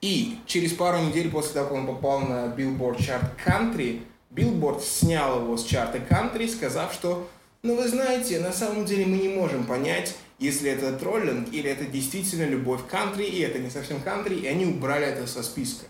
И 0.00 0.38
через 0.46 0.72
пару 0.72 0.98
недель 0.98 1.30
после 1.30 1.54
того, 1.54 1.68
как 1.68 1.76
он 1.76 1.86
попал 1.86 2.20
на 2.20 2.54
Billboard 2.54 3.02
чарт 3.02 3.32
кантри, 3.42 4.02
Billboard 4.30 4.80
снял 4.82 5.42
его 5.42 5.56
с 5.56 5.64
чарта 5.64 5.98
кантри, 5.98 6.46
сказав, 6.46 6.92
что, 6.92 7.28
ну 7.62 7.74
вы 7.74 7.88
знаете, 7.88 8.38
на 8.38 8.52
самом 8.52 8.84
деле 8.84 9.06
мы 9.06 9.16
не 9.16 9.28
можем 9.28 9.64
понять, 9.64 10.14
если 10.38 10.70
это 10.70 10.92
троллинг 10.92 11.52
или 11.52 11.68
это 11.68 11.84
действительно 11.86 12.44
любовь 12.44 12.84
к 12.86 12.90
кантри, 12.90 13.24
и 13.24 13.40
это 13.40 13.58
не 13.58 13.70
совсем 13.70 14.00
кантри, 14.00 14.36
и 14.36 14.46
они 14.46 14.66
убрали 14.66 15.06
это 15.06 15.26
со 15.26 15.42
списка. 15.42 15.86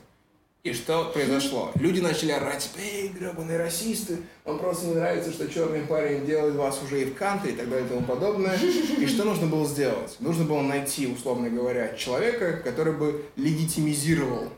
И 0.64 0.72
что 0.72 1.10
произошло? 1.14 1.70
Люди 1.76 2.00
начали 2.00 2.32
орать, 2.32 2.64
типа, 2.64 2.84
эй, 2.84 3.08
гребаные 3.08 3.58
расисты, 3.58 4.18
вам 4.44 4.58
просто 4.58 4.86
не 4.86 4.94
нравится, 4.94 5.32
что 5.32 5.48
черный 5.48 5.82
парень 5.82 6.26
делает 6.26 6.56
вас 6.56 6.82
уже 6.82 7.02
и 7.02 7.04
в 7.04 7.14
кантри 7.14 7.52
и 7.52 7.54
так 7.54 7.70
далее 7.70 7.86
и 7.86 7.88
тому 7.88 8.02
подобное. 8.02 8.58
И 8.58 9.06
что 9.06 9.24
нужно 9.24 9.46
было 9.46 9.66
сделать? 9.66 10.16
Нужно 10.18 10.44
было 10.44 10.62
найти, 10.62 11.06
условно 11.06 11.48
говоря, 11.48 11.94
человека, 11.94 12.54
который 12.64 12.92
бы 12.92 13.24
легитимизировал 13.36 14.48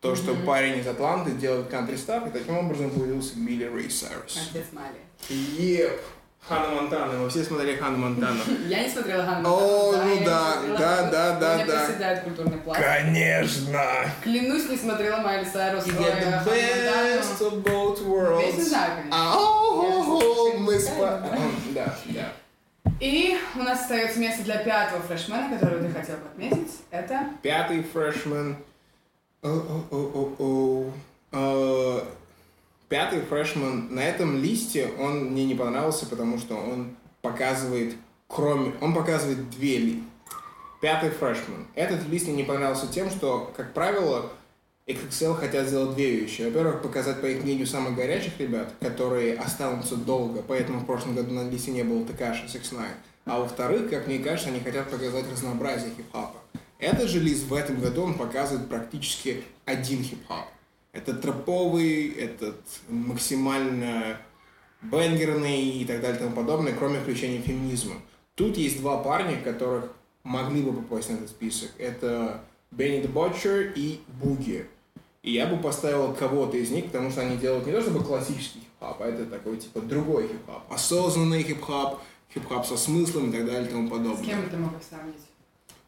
то, 0.00 0.14
что 0.14 0.34
парень 0.34 0.80
из 0.80 0.86
Атланты 0.86 1.30
делает 1.30 1.68
кантри 1.68 1.96
став, 1.96 2.26
и 2.26 2.30
таким 2.30 2.58
образом 2.58 2.90
появился 2.90 3.38
Билли 3.38 3.64
Рэй 3.64 3.90
Сайрус. 3.90 4.38
Отец 4.50 4.66
Майли. 4.72 4.98
Еп! 5.30 5.98
Ханна 6.46 6.68
Монтана, 6.68 7.12
мы 7.14 7.30
все 7.30 7.42
смотрели 7.42 7.76
Ханну 7.76 7.96
Монтану. 7.98 8.40
Я 8.68 8.82
не 8.82 8.88
смотрела 8.90 9.24
Ханну 9.24 9.48
О, 9.48 9.92
Монтану, 9.92 10.14
ну 10.14 10.24
да, 10.26 10.56
да, 10.78 11.10
да, 11.10 11.40
да, 11.40 11.52
У 11.52 11.54
меня 11.56 11.66
да. 11.66 11.84
проседает 11.86 12.22
культурный 12.22 12.58
пласт. 12.58 12.80
Конечно! 12.80 13.80
Клянусь, 14.22 14.68
не 14.68 14.76
смотрела 14.76 15.16
Майли 15.18 15.44
Сайрус. 15.44 15.86
You 15.86 15.98
get 15.98 16.20
the 16.22 16.44
best 16.44 17.40
of 17.40 17.62
both 17.62 18.02
worlds. 18.06 18.44
Песню 18.44 18.64
знаю, 18.64 18.90
конечно. 18.96 19.18
Мы. 20.58 20.80
Да, 21.72 21.94
да. 22.06 22.32
И 23.00 23.38
у 23.54 23.58
нас 23.60 23.80
остается 23.80 24.18
место 24.18 24.42
для 24.44 24.58
пятого 24.58 25.00
фрешмена, 25.02 25.48
который 25.48 25.80
ты 25.80 25.88
хотел 25.92 26.16
бы 26.16 26.26
отметить. 26.26 26.72
Это 26.90 27.28
Пятый 27.42 27.82
фрешмен. 27.82 28.56
О-о-о-о-о. 29.42 30.92
Пятый 32.88 33.20
фрешмен. 33.22 33.94
На 33.94 34.00
этом 34.00 34.40
листе 34.40 34.90
он 34.98 35.26
мне 35.26 35.44
не 35.44 35.54
понравился, 35.54 36.06
потому 36.06 36.38
что 36.38 36.56
он 36.56 36.96
показывает, 37.22 37.94
кроме... 38.28 38.72
Он 38.80 38.94
показывает 38.94 39.50
две 39.50 39.78
ли. 39.78 40.02
Пятый 40.80 41.10
фрешмен. 41.10 41.66
Этот 41.74 42.06
лист 42.08 42.26
мне 42.26 42.36
не 42.36 42.44
понравился 42.44 42.86
тем, 42.86 43.08
что, 43.10 43.52
как 43.56 43.72
правило, 43.72 44.30
XXL 44.86 45.34
хотят 45.34 45.66
сделать 45.66 45.94
две 45.94 46.10
вещи. 46.10 46.42
Во-первых, 46.42 46.82
показать, 46.82 47.22
по 47.22 47.26
их 47.26 47.42
мнению, 47.42 47.66
самых 47.66 47.94
горячих 47.94 48.38
ребят, 48.38 48.70
которые 48.80 49.34
останутся 49.34 49.96
долго, 49.96 50.42
поэтому 50.46 50.80
в 50.80 50.86
прошлом 50.86 51.14
году 51.14 51.32
на 51.32 51.48
листе 51.48 51.70
не 51.70 51.84
было 51.84 52.04
Такаши 52.04 52.42
6 52.42 52.54
ix 52.56 52.72
А 53.24 53.40
во-вторых, 53.40 53.88
как 53.88 54.06
мне 54.06 54.18
кажется, 54.18 54.50
они 54.50 54.60
хотят 54.60 54.90
показать 54.90 55.24
разнообразие 55.32 55.90
хип-хопа. 55.96 56.38
Этот 56.78 57.08
же 57.08 57.20
лист 57.20 57.44
в 57.44 57.54
этом 57.54 57.80
году 57.80 58.02
он 58.02 58.12
показывает 58.12 58.68
практически 58.68 59.42
один 59.64 60.02
хип-хоп. 60.02 60.44
Это 60.94 61.12
трэповый, 61.12 62.08
этот 62.08 62.56
максимально 62.88 64.16
бенгерный 64.80 65.60
и 65.60 65.84
так 65.84 66.00
далее 66.00 66.16
и 66.16 66.22
тому 66.22 66.36
подобное, 66.36 66.72
кроме 66.72 67.00
включения 67.00 67.40
феминизма. 67.40 67.96
Тут 68.36 68.56
есть 68.56 68.80
два 68.80 68.98
парня, 68.98 69.40
которых 69.42 69.92
могли 70.22 70.62
бы 70.62 70.72
попасть 70.72 71.10
на 71.10 71.14
этот 71.14 71.28
список. 71.28 71.70
Это 71.78 72.42
Бенни 72.70 73.04
Butcher 73.06 73.72
и 73.74 74.00
Буги. 74.22 74.66
И 75.22 75.32
я 75.32 75.46
бы 75.46 75.56
поставил 75.56 76.14
кого-то 76.14 76.56
из 76.56 76.70
них, 76.70 76.86
потому 76.86 77.10
что 77.10 77.22
они 77.22 77.38
делают 77.38 77.66
не 77.66 77.72
то 77.72 77.80
чтобы 77.80 78.04
классический 78.04 78.60
хип-хоп, 78.60 79.00
а 79.00 79.06
это 79.06 79.24
такой 79.26 79.56
типа 79.56 79.80
другой 79.80 80.28
хип-хоп. 80.28 80.70
Осознанный 80.70 81.42
хип-хоп, 81.42 82.00
хип-хоп 82.32 82.66
со 82.66 82.76
смыслом 82.76 83.30
и 83.30 83.32
так 83.32 83.46
далее 83.46 83.66
и 83.66 83.70
тому 83.70 83.88
подобное. 83.88 84.22
с 84.22 84.26
кем 84.26 84.42
бы 84.42 84.48
ты 84.48 84.56
мог 84.58 84.76
их 84.76 84.82
сравнить? 84.82 85.16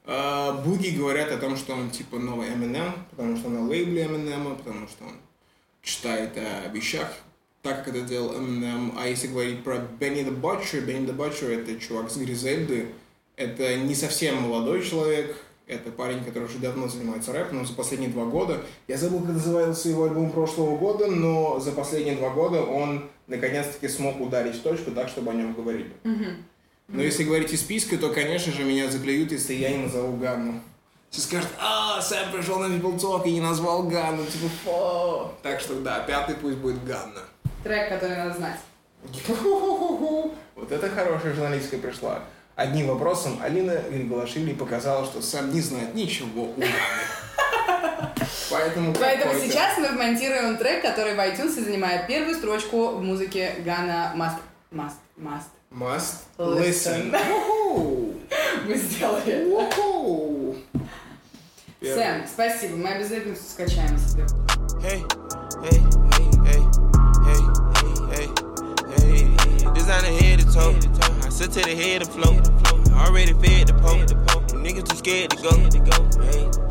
А, 0.07 0.53
Буги 0.63 0.91
говорят 0.91 1.33
о 1.33 1.39
том, 1.39 1.57
что 1.57 1.75
он 1.75 1.91
типа 1.91 2.19
новый 2.19 2.49
Eminem, 2.49 2.93
потому 3.11 3.37
что 3.37 3.49
на 3.49 3.67
лейбле 3.67 4.05
Eminem, 4.05 4.57
потому 4.57 4.87
что 4.87 5.05
он 5.05 5.15
читает 5.83 6.37
о 6.37 6.69
вещах, 6.69 7.13
так 7.63 7.85
как 7.85 7.95
это 7.95 8.03
делал 8.03 8.33
Eminem. 8.35 8.95
А 8.97 9.09
если 9.09 9.27
говорить 9.27 9.65
про 9.65 9.77
Benny 9.77 10.25
the 10.25 10.41
Butcher, 10.41 10.87
Benny 10.87 11.07
the 11.07 11.17
Butcher 11.17 11.53
это 11.53 11.79
чувак 11.81 12.11
с 12.11 12.17
Гризельды, 12.17 12.87
это 13.35 13.77
не 13.77 13.95
совсем 13.97 14.43
молодой 14.43 14.85
человек, 14.85 15.37
это 15.67 15.91
парень, 15.91 16.25
который 16.25 16.45
уже 16.45 16.59
давно 16.59 16.87
занимается 16.87 17.33
рэпом, 17.33 17.59
но 17.59 17.65
за 17.65 17.75
последние 17.75 18.11
два 18.11 18.25
года, 18.25 18.63
я 18.87 18.97
забыл, 18.97 19.21
как 19.21 19.31
назывался 19.31 19.89
его 19.89 20.05
альбом 20.05 20.31
прошлого 20.31 20.77
года, 20.77 21.09
но 21.09 21.59
за 21.59 21.73
последние 21.73 22.15
два 22.15 22.31
года 22.31 22.63
он 22.63 23.11
наконец-таки 23.27 23.89
смог 23.89 24.21
ударить 24.21 24.55
в 24.55 24.63
точку 24.63 24.93
так, 24.93 25.09
чтобы 25.09 25.33
о 25.33 25.35
нем 25.35 25.55
говорили. 25.55 25.93
Но 26.89 27.03
если 27.03 27.25
говорить 27.25 27.53
из 27.53 27.61
списка, 27.61 27.99
то, 27.99 28.11
конечно 28.11 28.53
же, 28.53 28.63
меня 28.63 28.89
заклюют, 28.89 29.33
если 29.33 29.55
я 29.55 29.71
не 29.71 29.85
назову 29.85 30.17
Ганну. 30.17 30.61
Все 31.11 31.21
скажут, 31.21 31.49
а, 31.59 32.01
Сэм 32.01 32.31
пришел 32.33 32.59
на 32.59 32.67
Talk 32.67 33.27
и 33.27 33.33
не 33.33 33.41
назвал 33.41 33.85
Ганну, 33.85 34.25
типа, 34.25 34.49
фу. 34.65 35.31
Так 35.43 35.61
что 35.61 35.81
да, 35.81 36.01
пятый 36.01 36.37
пусть 36.37 36.59
будет 36.59 36.85
Ганна. 36.85 37.23
Трек, 37.65 37.89
который 37.89 38.17
надо 38.17 38.35
знать. 38.35 38.61
Вот 40.55 40.71
это 40.71 40.89
хорошая 40.89 41.35
журналистская 41.35 41.81
пришла. 41.81 42.23
Одним 42.55 42.89
вопросом 42.89 43.39
Алина 43.43 43.83
Григорашвили 43.91 44.55
показала, 44.55 45.05
что 45.05 45.21
сам 45.21 45.53
не 45.53 45.61
знает 45.61 45.95
ничего 45.95 46.45
у. 46.45 46.55
Поэтому 48.51 48.95
Поэтому 48.95 49.35
сейчас 49.39 49.77
мы 49.79 49.89
вмонтируем 49.89 50.57
трек, 50.57 50.83
который 50.83 51.15
в 51.15 51.19
iTunes 51.19 51.51
занимает 51.51 52.07
первую 52.07 52.35
строчку 52.35 52.91
в 52.91 53.03
музыке 53.03 53.57
Гана 53.65 54.15
Must. 54.17 54.39
Must. 54.73 54.95
Must. 55.19 55.49
Must 55.76 56.26
Listen. 56.38 57.12
listen. 57.12 57.16
Уху. 57.16 58.16
Мы 58.66 58.76
сделали. 58.76 59.46
Уху. 59.54 60.56
Первый. 61.80 61.96
Сэм, 61.96 62.28
спасибо. 62.28 62.76
Мы 62.76 62.90
обязательно 62.90 63.36
все 63.36 63.50
скачаем 63.50 63.98
себе. 63.98 64.26
Hey, 64.82 65.04
hey, 65.64 65.80
hey, 66.12 66.28
hey, 66.46 66.62
hey, 67.26 67.42
hey, 67.76 67.92
hey, 68.12 68.28
hey. 68.98 69.74
Designer 69.74 70.14
head 70.20 70.40
to 70.40 70.54
toe. 70.54 70.76
I 71.26 71.30
sit 71.30 71.52
to 71.54 71.62
the 71.62 71.76
head 71.76 72.02
and 72.02 72.12
float. 72.12 72.48
Already 72.94 73.34
fed 73.34 73.68
the 73.68 73.74
poke. 73.74 74.08
Them 74.48 74.64
niggas 74.64 74.90
too 74.90 74.98
scared 74.98 75.32
to 75.32 75.38
go. 75.38 75.52
Hey, 75.58 76.44
hey, 76.44 76.65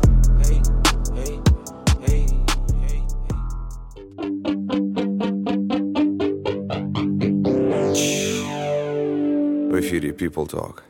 Эфире 9.86 10.10
People 10.10 10.48
Talk. 10.48 10.82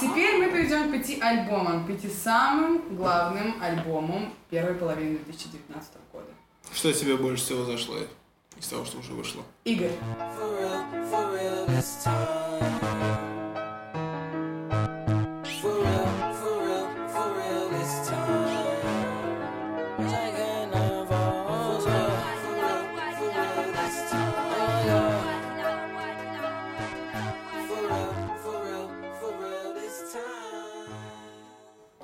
Теперь 0.00 0.38
мы 0.38 0.50
перейдем 0.50 0.88
к 0.88 0.92
пяти 0.92 1.20
альбомам. 1.20 1.86
Пяти 1.86 2.08
самым 2.08 2.96
главным 2.96 3.60
альбомам 3.60 4.32
первой 4.50 4.74
половины 4.74 5.18
2019 5.18 5.92
года. 6.12 6.26
Что 6.72 6.92
тебе 6.92 7.16
больше 7.16 7.44
всего 7.44 7.64
зашло 7.64 7.96
из 8.58 8.68
того, 8.68 8.84
что 8.84 8.98
уже 8.98 9.12
вышло? 9.12 9.42
Игорь. 9.64 9.90
For 10.38 10.60
real, 10.60 11.10
for 11.10 11.32
real 11.34 13.15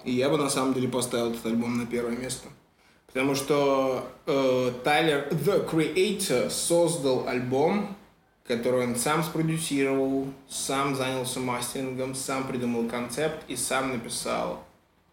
И 0.04 0.12
я 0.12 0.28
бы 0.28 0.38
на 0.38 0.50
самом 0.50 0.74
деле 0.74 0.88
поставил 0.88 1.32
этот 1.32 1.46
альбом 1.46 1.78
на 1.78 1.86
первое 1.86 2.16
место. 2.16 2.48
Потому 3.06 3.34
что 3.34 4.08
э, 4.26 4.72
Тайлер 4.84 5.28
The 5.30 5.68
Creator 5.70 6.48
создал 6.50 7.28
альбом, 7.28 7.94
который 8.46 8.84
он 8.84 8.96
сам 8.96 9.22
спродюсировал, 9.22 10.26
сам 10.48 10.94
занялся 10.96 11.38
мастерингом, 11.38 12.14
сам 12.14 12.46
придумал 12.48 12.88
концепт 12.88 13.44
и 13.48 13.56
сам 13.56 13.92
написал 13.92 14.64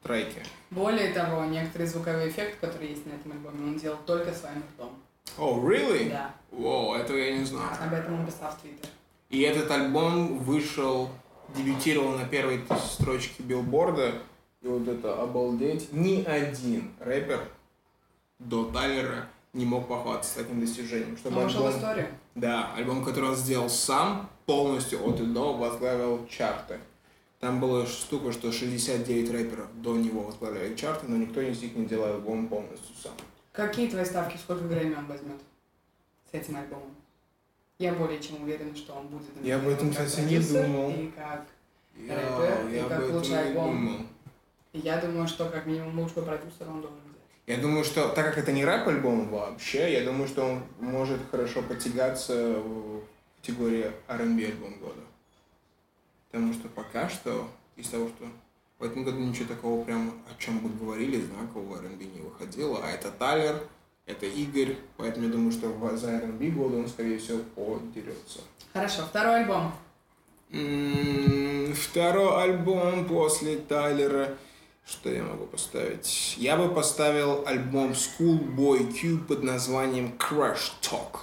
треки. 0.03 0.41
Более 0.72 1.13
того, 1.13 1.46
некоторые 1.46 1.89
звуковые 1.89 2.29
эффекты, 2.29 2.65
которые 2.65 2.91
есть 2.91 3.05
на 3.05 3.12
этом 3.12 3.34
альбоме, 3.34 3.67
он 3.67 3.77
делал 3.77 3.98
только 4.05 4.34
своим 4.34 4.63
ртом. 4.75 4.91
О, 5.38 5.58
oh, 5.58 5.63
really? 5.63 6.10
Да. 6.10 6.34
Воу, 6.51 6.96
этого 6.96 7.17
я 7.17 7.38
не 7.38 7.46
знал. 7.46 7.63
Об 7.81 7.93
этом 7.93 8.19
он 8.19 8.25
писал 8.25 8.51
в 8.51 8.62
Твиттере. 8.62 8.89
И 9.29 9.41
этот 9.41 9.69
альбом 9.69 10.39
вышел, 10.39 11.10
дебютировал 11.55 12.17
на 12.17 12.25
первой 12.25 12.62
строчке 12.88 13.43
билборда. 13.43 14.13
И 14.61 14.67
вот 14.67 14.87
это 14.87 15.21
обалдеть. 15.21 15.91
Ни 15.93 16.23
один 16.23 16.91
рэпер 16.99 17.47
до 18.39 18.65
Тайлера 18.71 19.27
не 19.53 19.65
мог 19.65 19.87
похвастаться 19.87 20.39
таким 20.43 20.59
достижением. 20.59 21.17
Чтобы 21.17 21.39
Он 21.41 21.45
ушел 21.47 21.63
в 21.63 21.65
альбом, 21.67 21.79
историю. 21.79 22.07
да, 22.35 22.73
альбом, 22.75 23.03
который 23.03 23.29
он 23.29 23.35
сделал 23.35 23.69
сам, 23.69 24.29
полностью 24.45 25.03
от 25.07 25.19
и 25.21 25.25
до 25.25 25.53
возглавил 25.53 26.27
чарты. 26.27 26.79
Там 27.39 27.61
была 27.61 27.85
штука, 27.85 28.33
что 28.33 28.51
69 28.51 29.31
рэперов 29.31 29.67
до 29.81 29.95
него 29.95 30.23
возглавляли 30.23 30.75
чарты, 30.75 31.05
но 31.07 31.15
никто 31.15 31.39
из 31.39 31.61
них 31.61 31.73
не 31.75 31.85
делал 31.85 32.15
альбом 32.15 32.47
полностью 32.49 32.93
сам. 33.01 33.13
Какие 33.53 33.89
твои 33.89 34.03
ставки, 34.03 34.35
сколько 34.37 34.63
времени 34.63 34.95
он 34.95 35.05
возьмет 35.05 35.39
с 36.29 36.33
этим 36.33 36.57
альбомом? 36.57 36.95
Я 37.79 37.93
более 37.93 38.19
чем 38.19 38.43
уверена, 38.43 38.75
что 38.75 38.93
он 38.93 39.07
будет 39.07 39.27
Я 39.41 39.55
об 39.55 39.67
этом, 39.69 39.93
как 39.93 40.05
кстати, 40.07 40.25
не 40.27 40.39
думал. 40.39 40.89
И 40.91 41.07
как 41.15 41.45
Я, 41.95 42.15
Рэпер, 42.15 42.67
и 42.69 42.75
я 42.75 42.83
как 42.83 42.97
об 42.97 43.03
этом 43.05 43.15
лучший 43.15 43.39
альбом. 43.39 43.65
думал. 43.85 43.99
Я 44.73 44.97
думаю, 44.97 45.27
что 45.27 45.45
как 45.45 45.65
минимум 45.65 45.99
лучшего 45.99 46.23
продюсера 46.25 46.69
он 46.69 46.81
должен 46.81 46.99
взять. 46.99 47.15
Я 47.47 47.57
думаю, 47.57 47.83
что 47.83 48.09
так 48.09 48.25
как 48.27 48.38
это 48.38 48.51
не 48.51 48.63
рэп-альбом 48.63 49.29
вообще, 49.29 49.91
я 49.93 50.03
думаю, 50.05 50.27
что 50.27 50.43
он 50.45 50.63
может 50.79 51.19
хорошо 51.31 51.61
потягаться 51.63 52.59
в 52.59 53.01
категории 53.41 53.91
R&B 54.07 54.45
альбом 54.45 54.77
года. 54.79 55.01
Потому 56.31 56.53
что 56.53 56.67
пока 56.67 57.09
что, 57.09 57.47
из 57.75 57.89
того, 57.89 58.07
что 58.09 58.27
в 58.77 58.83
этом 58.83 59.03
году 59.03 59.17
ничего 59.17 59.47
такого 59.47 59.83
прям, 59.83 60.13
о 60.29 60.39
чем 60.41 60.59
бы 60.59 60.69
говорили, 60.69 61.21
знакового 61.21 61.77
R&B 61.77 62.05
не 62.05 62.21
выходило. 62.21 62.81
А 62.83 62.91
это 62.91 63.09
Тайлер, 63.11 63.63
это 64.05 64.27
Игорь, 64.27 64.75
поэтому 64.97 65.25
я 65.25 65.31
думаю, 65.31 65.51
что 65.51 65.97
за 65.97 66.11
R&B 66.11 66.49
года 66.51 66.77
он, 66.77 66.88
скорее 66.88 67.17
всего, 67.17 67.39
подерется. 67.55 68.41
Хорошо, 68.73 69.01
второй 69.09 69.41
альбом. 69.41 69.71
М, 70.51 71.73
Второй 71.73 72.43
альбом 72.43 73.05
после 73.05 73.57
Тайлера. 73.57 74.38
Что 74.89 75.10
я 75.12 75.24
могу 75.24 75.46
поставить? 75.46 76.36
Я 76.38 76.58
бы 76.58 76.74
поставил 76.74 77.43
альбом 77.46 77.91
Schoolboy 77.91 78.91
Q 78.91 79.19
под 79.19 79.43
названием 79.43 80.17
Crush 80.17 80.72
Talk. 80.81 81.19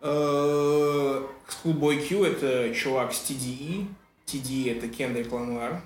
Э, 0.00 1.22
Schoolboy 1.46 2.08
Q 2.08 2.24
это 2.24 2.74
чувак 2.74 3.12
с 3.12 3.30
TDE. 3.30 3.86
TDE 4.26 4.76
это 4.76 4.88
Кендрик 4.88 5.30
Ламар. 5.30 5.82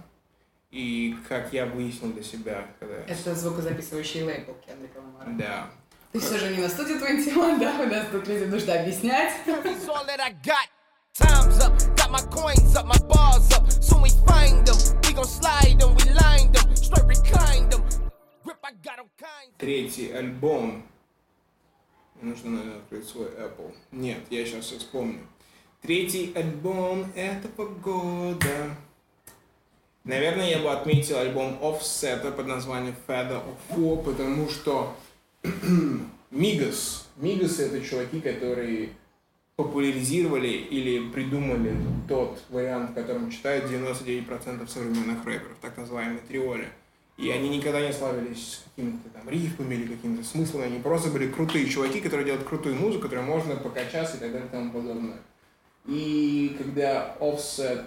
И 0.70 1.16
как 1.28 1.52
я 1.52 1.66
выяснил 1.66 2.12
для 2.12 2.22
себя, 2.22 2.68
когда... 2.78 2.94
Это 3.08 3.34
звукозаписывающий 3.34 4.22
лейбл 4.22 4.54
Кендрика 4.64 4.98
Ламара. 4.98 5.36
Да. 5.36 5.70
Ты 6.12 6.20
все 6.20 6.38
же 6.38 6.54
не 6.54 6.62
на 6.62 6.68
студии 6.68 6.94
21, 6.94 7.58
да? 7.58 7.80
У 7.80 7.86
нас 7.86 8.06
тут 8.12 8.28
людям 8.28 8.50
нужно 8.50 8.80
объяснять. 8.80 9.32
Time's 11.12 11.58
up, 11.60 11.72
got 11.96 12.10
my 12.12 12.22
coins 12.30 12.76
up, 12.76 12.86
my 12.86 12.96
bars 13.08 13.50
up. 13.52 13.68
Soon 13.82 14.00
we 14.00 14.10
find 14.26 14.64
them, 14.64 14.99
Третий 19.58 20.12
альбом. 20.12 20.84
Нужно, 22.22 22.50
наверное, 22.50 22.78
открыть 22.78 23.08
свой 23.08 23.26
Apple. 23.26 23.74
Нет, 23.90 24.18
я 24.30 24.44
сейчас 24.44 24.66
все 24.66 24.78
вспомню. 24.78 25.26
Третий 25.82 26.32
альбом 26.36 27.10
этого 27.16 27.66
года. 27.66 28.76
Наверное, 30.04 30.50
я 30.50 30.60
бы 30.60 30.70
отметил 30.70 31.18
альбом 31.18 31.58
Offset 31.60 32.30
под 32.32 32.46
названием 32.46 32.94
Feather 33.08 33.42
of 33.44 33.76
War, 33.76 34.04
потому 34.04 34.48
что 34.48 34.94
Мигас. 36.30 37.08
Мигас 37.16 37.58
это 37.58 37.80
чуваки, 37.80 38.20
которые 38.20 38.90
популяризировали 39.64 40.48
или 40.48 41.10
придумали 41.10 41.76
тот 42.08 42.42
вариант, 42.48 42.90
в 42.90 42.94
котором 42.94 43.30
читают 43.30 43.66
99% 43.66 44.66
современных 44.68 45.24
рэперов, 45.24 45.56
так 45.60 45.76
называемые 45.76 46.20
триоли. 46.26 46.68
И 47.18 47.30
они 47.30 47.50
никогда 47.50 47.86
не 47.86 47.92
славились 47.92 48.62
какими-то 48.64 49.10
там 49.10 49.28
рифмами 49.28 49.74
или 49.74 49.94
какими-то 49.94 50.24
смыслами, 50.24 50.64
они 50.64 50.78
просто 50.80 51.10
были 51.10 51.30
крутые 51.30 51.68
чуваки, 51.68 52.00
которые 52.00 52.24
делают 52.24 52.48
крутую 52.48 52.76
музыку, 52.76 53.02
которую 53.02 53.26
можно 53.26 53.56
покачаться 53.56 54.16
и 54.16 54.20
так 54.20 54.32
далее 54.32 54.48
и 54.48 54.50
тому 54.50 54.70
подобное. 54.72 55.18
И 55.86 56.56
когда 56.56 57.16
Offset, 57.20 57.84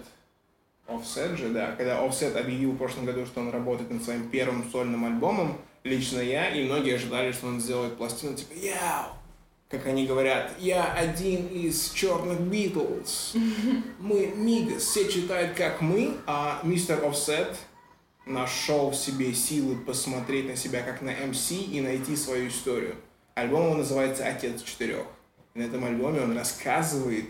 Offset 0.88 1.36
же, 1.36 1.50
да, 1.50 1.72
когда 1.72 2.06
Offset 2.06 2.38
объявил 2.38 2.74
в 2.74 2.78
прошлом 2.78 3.06
году, 3.06 3.26
что 3.26 3.42
он 3.42 3.50
работает 3.50 3.90
над 3.90 4.04
своим 4.04 4.30
первым 4.30 4.70
сольным 4.70 5.06
альбомом, 5.06 5.58
лично 5.84 6.20
я 6.20 6.50
и 6.50 6.66
многие 6.66 6.96
ожидали, 6.96 7.32
что 7.32 7.48
он 7.48 7.60
сделает 7.60 7.98
пластину 7.98 8.36
типа 8.36 8.54
«Яу!» 8.54 9.23
Как 9.70 9.88
они 9.88 10.06
говорят, 10.06 10.52
я 10.60 10.94
один 10.94 11.48
из 11.48 11.90
черных 11.92 12.40
Битлз. 12.42 13.34
Мы 14.00 14.28
Мигас, 14.36 14.84
все 14.84 15.10
читают 15.10 15.58
как 15.58 15.82
мы, 15.82 16.16
а 16.28 16.60
мистер 16.64 17.00
Offset 17.04 17.56
нашел 18.26 18.92
в 18.92 18.96
себе 18.96 19.34
силы 19.34 19.76
посмотреть 19.76 20.48
на 20.48 20.56
себя 20.56 20.82
как 20.82 21.02
на 21.02 21.12
МС 21.12 21.52
и 21.52 21.82
найти 21.82 22.16
свою 22.16 22.50
историю. 22.50 22.96
Альбом 23.36 23.66
его 23.66 23.76
называется 23.76 24.26
«Отец 24.26 24.62
четырех». 24.62 25.06
И 25.56 25.60
на 25.60 25.64
этом 25.64 25.84
альбоме 25.86 26.22
он 26.22 26.38
рассказывает 26.38 27.26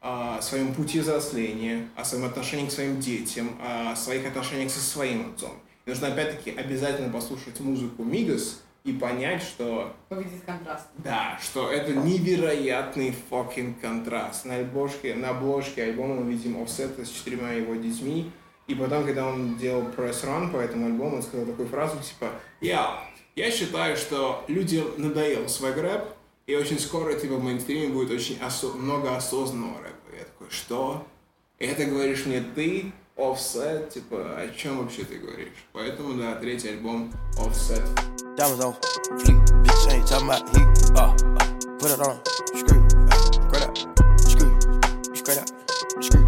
о 0.00 0.40
своем 0.40 0.74
пути 0.74 1.00
взросления, 1.00 1.88
о 1.96 2.04
своем 2.04 2.24
отношении 2.24 2.68
к 2.68 2.72
своим 2.72 3.00
детям, 3.00 3.58
о 3.60 3.94
своих 3.96 4.26
отношениях 4.26 4.70
со 4.70 4.80
своим 4.80 5.30
отцом. 5.30 5.52
И 5.84 5.90
нужно 5.90 6.08
опять-таки 6.08 6.50
обязательно 6.50 7.12
послушать 7.12 7.60
музыку 7.60 8.04
Мигас 8.04 8.62
и 8.84 8.92
понять, 8.92 9.42
что 9.42 9.92
Увидеть 10.08 10.42
контраст. 10.44 10.86
да, 10.98 11.38
что 11.42 11.70
это 11.70 11.92
невероятный 11.92 13.14
fucking 13.30 13.80
контраст. 13.80 14.44
На 14.44 14.56
обложке, 14.60 15.14
на 15.14 15.30
обложке 15.30 15.84
альбома 15.84 16.14
мы 16.16 16.30
видим 16.32 16.56
Offset 16.56 17.04
с 17.04 17.08
четырьмя 17.10 17.52
его 17.52 17.74
детьми. 17.74 18.30
И 18.66 18.74
потом, 18.74 19.04
когда 19.04 19.26
он 19.26 19.56
делал 19.58 19.82
пресс 19.86 20.22
ран 20.24 20.50
по 20.50 20.56
этому 20.58 20.86
альбому, 20.86 21.16
он 21.16 21.22
сказал 21.22 21.44
такую 21.46 21.68
фразу, 21.68 21.96
типа, 22.02 22.30
я, 22.60 23.02
я 23.34 23.50
считаю, 23.50 23.96
что 23.96 24.44
людям 24.48 24.86
надоел 24.96 25.48
свой 25.48 25.72
рэп, 25.74 26.04
и 26.46 26.54
очень 26.54 26.78
скоро, 26.78 27.14
типа, 27.14 27.34
в 27.34 27.42
мейнстриме 27.44 27.88
будет 27.92 28.10
очень 28.12 28.38
осо- 28.38 28.74
много 28.76 29.16
осознанного 29.16 29.78
рэпа. 29.82 30.16
Я 30.16 30.24
такой, 30.24 30.50
что? 30.50 31.04
Это 31.58 31.84
говоришь 31.84 32.26
мне 32.26 32.40
ты, 32.54 32.92
Offset, 33.16 33.92
типа, 33.92 34.36
о 34.40 34.48
чем 34.56 34.78
вообще 34.78 35.04
ты 35.04 35.18
говоришь? 35.18 35.48
Поэтому, 35.72 36.14
да, 36.14 36.36
третий 36.36 36.68
альбом 36.70 37.12
Offset. 37.38 38.29
Diamonds 38.40 38.64
on 38.64 38.72
fleek, 39.20 39.36
bitch 39.62 39.92
ain't 39.92 40.06
talking 40.06 40.26
about 40.26 40.48
heat. 40.56 40.64
Uh, 40.96 41.12
uh, 41.12 41.44
put 41.78 41.90
it 41.90 42.00
on, 42.00 42.18
screw, 42.56 42.80
uh, 43.10 43.20
straight 43.36 43.64
up, 43.68 43.76
screw, 44.18 44.58
straight 45.14 45.36
up, 45.36 45.48
screw. 46.00 46.26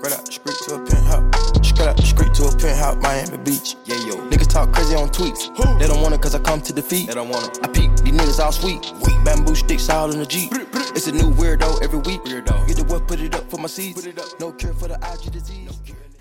Straight 0.00 0.14
up, 0.16 0.32
screw 0.32 0.54
to 0.64 0.74
a 0.76 0.86
penthouse. 0.86 1.68
Straight 1.68 1.88
up, 1.88 2.00
screw 2.00 2.32
to 2.32 2.44
a 2.44 2.56
penthouse, 2.56 2.96
Miami 3.02 3.36
Beach. 3.44 3.76
Yeah, 3.84 3.96
yo. 3.96 4.14
Niggas 4.30 4.48
talk 4.48 4.72
crazy 4.72 4.94
on 4.94 5.10
tweets. 5.10 5.54
They 5.78 5.86
don't 5.86 6.00
want 6.00 6.14
it 6.14 6.22
cause 6.22 6.34
I 6.34 6.38
come 6.38 6.62
to 6.62 6.72
defeat. 6.72 7.08
They 7.08 7.14
don't 7.14 7.28
want 7.28 7.44
it. 7.44 7.62
I 7.62 7.68
peek, 7.68 7.94
these 7.96 8.14
niggas 8.14 8.42
all 8.42 8.52
sweet. 8.52 8.80
Bamboo 9.26 9.54
sticks 9.54 9.90
all 9.90 10.10
in 10.10 10.20
the 10.20 10.24
Jeep. 10.24 10.52
It's 10.96 11.06
a 11.06 11.12
new 11.12 11.30
weirdo 11.34 11.82
every 11.82 11.98
week. 11.98 12.22
Weirdo. 12.24 12.66
Get 12.66 12.78
the 12.78 12.84
what, 12.84 13.06
put 13.06 13.20
it 13.20 13.34
up 13.34 13.50
for 13.50 13.58
my 13.58 13.66
seeds. 13.66 14.00
Put 14.00 14.08
it 14.08 14.18
up. 14.18 14.40
No 14.40 14.52
cure 14.52 14.72
for 14.72 14.88
the 14.88 14.94
IG 14.94 15.32
disease. 15.32 15.65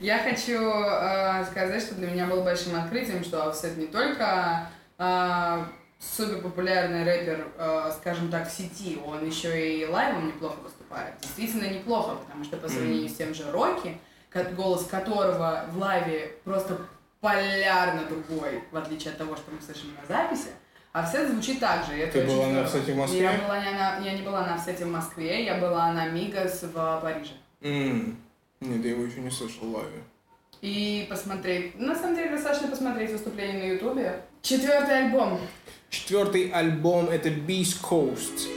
Я 0.06 0.20
хочу 0.20 0.72
э, 0.72 1.46
сказать, 1.46 1.82
что 1.82 1.96
для 1.96 2.12
меня 2.12 2.28
было 2.28 2.44
большим 2.44 2.76
открытием, 2.76 3.24
что 3.24 3.38
Offset 3.40 3.76
не 3.76 3.88
только 3.88 4.70
э, 5.00 5.64
супер 5.98 6.44
популярный 6.44 7.04
рэпер, 7.04 7.48
э, 7.58 7.92
скажем 8.00 8.30
так, 8.30 8.48
в 8.48 8.52
сети, 8.52 9.00
он 9.04 9.26
еще 9.26 9.80
и 9.80 9.84
лайвом 9.88 10.28
неплохо 10.28 10.58
выступает. 10.64 11.16
Действительно 11.22 11.68
неплохо, 11.74 12.18
потому 12.18 12.44
что 12.44 12.58
по 12.58 12.70
сравнению 12.70 13.10
с 13.10 13.16
тем 13.16 13.34
же 13.34 13.50
Рокки, 13.52 13.98
голос 14.56 14.86
которого 14.86 15.66
в 15.72 15.80
лайве 15.80 16.34
просто 16.44 16.78
полярно 17.20 18.04
другой, 18.06 18.64
в 18.72 18.78
отличие 18.78 19.14
от 19.14 19.18
того, 19.18 19.36
что 19.36 19.50
мы 19.50 19.60
слышим 19.60 19.90
на 20.00 20.06
записи, 20.06 20.50
Offset 20.94 21.32
звучит 21.32 21.60
так 21.60 21.84
же. 21.84 21.94
это 21.94 22.22
Ты 22.22 22.28
была 22.28 22.46
на. 22.50 22.58
Offset 22.60 22.94
в 22.94 22.96
Москве? 22.96 23.22
Я, 23.22 23.32
была 23.40 23.60
не 23.60 23.72
на, 23.72 23.98
я 24.06 24.14
не 24.14 24.22
была 24.22 24.46
на 24.46 24.56
Offset 24.56 24.86
в 24.86 24.88
Москве, 24.88 25.46
я 25.46 25.56
была 25.56 25.92
на 25.94 26.10
Мигас 26.10 26.62
в 26.62 27.00
Париже. 27.02 27.34
М, 27.62 28.20
Нет, 28.66 28.84
я 28.84 28.92
его 28.92 29.04
еще 29.04 29.20
не 29.20 29.30
слышал 29.32 29.70
лайве. 29.70 30.02
и 30.62 31.06
посмотреть. 31.10 31.78
На 31.80 31.96
самом 31.96 32.16
деле, 32.16 32.32
достаточно 32.32 32.68
посмотреть 32.70 33.12
выступление 33.12 33.64
на 33.64 33.74
Ютубе. 33.74 34.22
Четвертый 34.42 35.06
альбом. 35.06 35.40
Четвертый 35.90 36.50
альбом 36.50 37.10
это 37.10 37.30
Beast 37.30 37.82
Coast. 37.82 38.48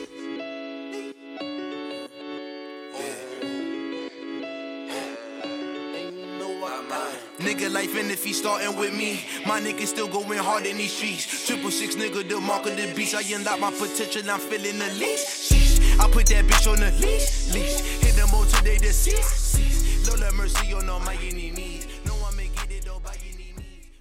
Nigga 7.40 7.68
life 7.72 7.94
and 7.96 8.10
if 8.10 8.24
he 8.24 8.32
starting 8.32 8.76
with 8.76 8.92
me, 8.92 9.20
my 9.46 9.60
nigga 9.60 9.86
still 9.86 10.08
going 10.08 10.38
hard 10.38 10.66
in 10.66 10.76
these 10.76 10.92
streets. 10.92 11.46
Triple 11.46 11.70
six 11.70 11.94
nigga, 11.94 12.28
the 12.28 12.40
mark 12.40 12.66
of 12.66 12.76
the 12.76 12.92
beast. 12.94 13.14
I 13.14 13.22
unlock 13.34 13.60
my 13.60 13.70
potential, 13.70 14.28
I'm 14.30 14.40
feeling 14.40 14.78
the 14.78 14.88
least. 14.98 15.52
I 16.00 16.08
put 16.10 16.26
that 16.26 16.44
bitch 16.46 16.70
on 16.70 16.80
the 16.80 16.90
leash, 17.00 17.52
leash. 17.54 17.80
Hit 18.02 18.16
them 18.16 18.34
all 18.34 18.44
today 18.44 18.78
deceased. 18.78 19.67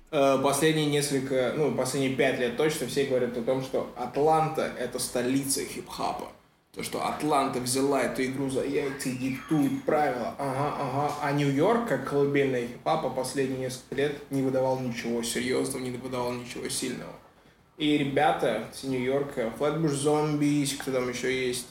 Э, 0.09 0.39
Последние 0.41 0.85
несколько, 0.85 1.53
ну, 1.55 1.75
последние 1.75 2.15
пять 2.15 2.39
лет 2.39 2.55
точно 2.55 2.87
все 2.87 3.05
говорят 3.05 3.37
о 3.37 3.41
том, 3.41 3.61
что 3.61 3.91
Атланта— 3.95 4.71
это 4.79 4.99
столица 4.99 5.65
хип-хапа. 5.65 6.31
То, 6.73 6.83
что 6.83 7.05
Атланта 7.05 7.59
взяла 7.59 8.03
эту 8.03 8.23
игру 8.23 8.49
за 8.49 8.63
яйца 8.63 9.09
и 9.09 9.17
диктует 9.17 9.83
правила. 9.83 10.35
Ага, 10.37 10.75
ага. 10.79 11.13
А 11.21 11.31
Нью-Йорк, 11.31 11.89
как 11.89 12.09
колыбельная 12.09 12.67
хип-хапа, 12.67 13.09
последние 13.09 13.59
несколько 13.59 13.95
лет 13.95 14.31
не 14.31 14.43
выдавал 14.43 14.79
ничего 14.79 15.23
серьезного, 15.23 15.83
не 15.83 15.91
выдавал 15.91 16.31
ничего 16.33 16.69
сильного. 16.69 17.13
И 17.77 17.97
ребята 17.97 18.67
с 18.73 18.83
Нью-Йорка, 18.83 19.53
Flatbush 19.59 20.03
Zombies, 20.03 20.77
кто 20.79 20.91
там 20.91 21.09
еще 21.09 21.47
есть, 21.47 21.67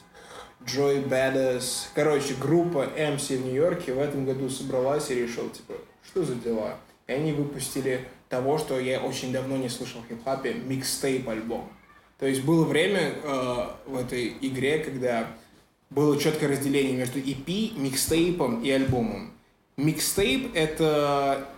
Джой 0.64 1.01
Badass, 1.01 1.88
короче, 1.95 2.35
группа 2.40 2.88
MC 2.97 3.38
в 3.38 3.47
Нью-Йорке 3.47 3.92
в 3.92 3.99
этом 3.99 4.25
году 4.25 4.49
собралась 4.49 5.11
и 5.11 5.14
решила, 5.14 5.49
типа, 5.51 5.75
что 6.05 6.25
за 6.25 6.35
дела? 6.35 6.77
И 7.07 7.12
они 7.12 7.33
выпустили 7.33 8.09
того, 8.29 8.59
что 8.59 8.81
я 8.81 9.01
очень 9.01 9.33
давно 9.33 9.57
не 9.57 9.69
слышал 9.69 10.01
в 10.01 10.09
хип-хапе, 10.09 10.55
микстейп 10.55 11.29
альбом. 11.29 11.69
То 12.19 12.27
есть 12.27 12.42
было 12.45 12.64
время 12.64 13.12
э, 13.23 13.66
в 13.87 13.97
этой 13.97 14.37
игре, 14.40 14.79
когда 14.79 15.29
было 15.90 16.19
четкое 16.19 16.51
разделение 16.51 16.97
между 16.97 17.19
EP, 17.19 17.79
микстейпом 17.79 18.62
и 18.62 18.71
альбомом. 18.71 19.33
Микстейп— 19.77 20.53
это... 20.55 21.49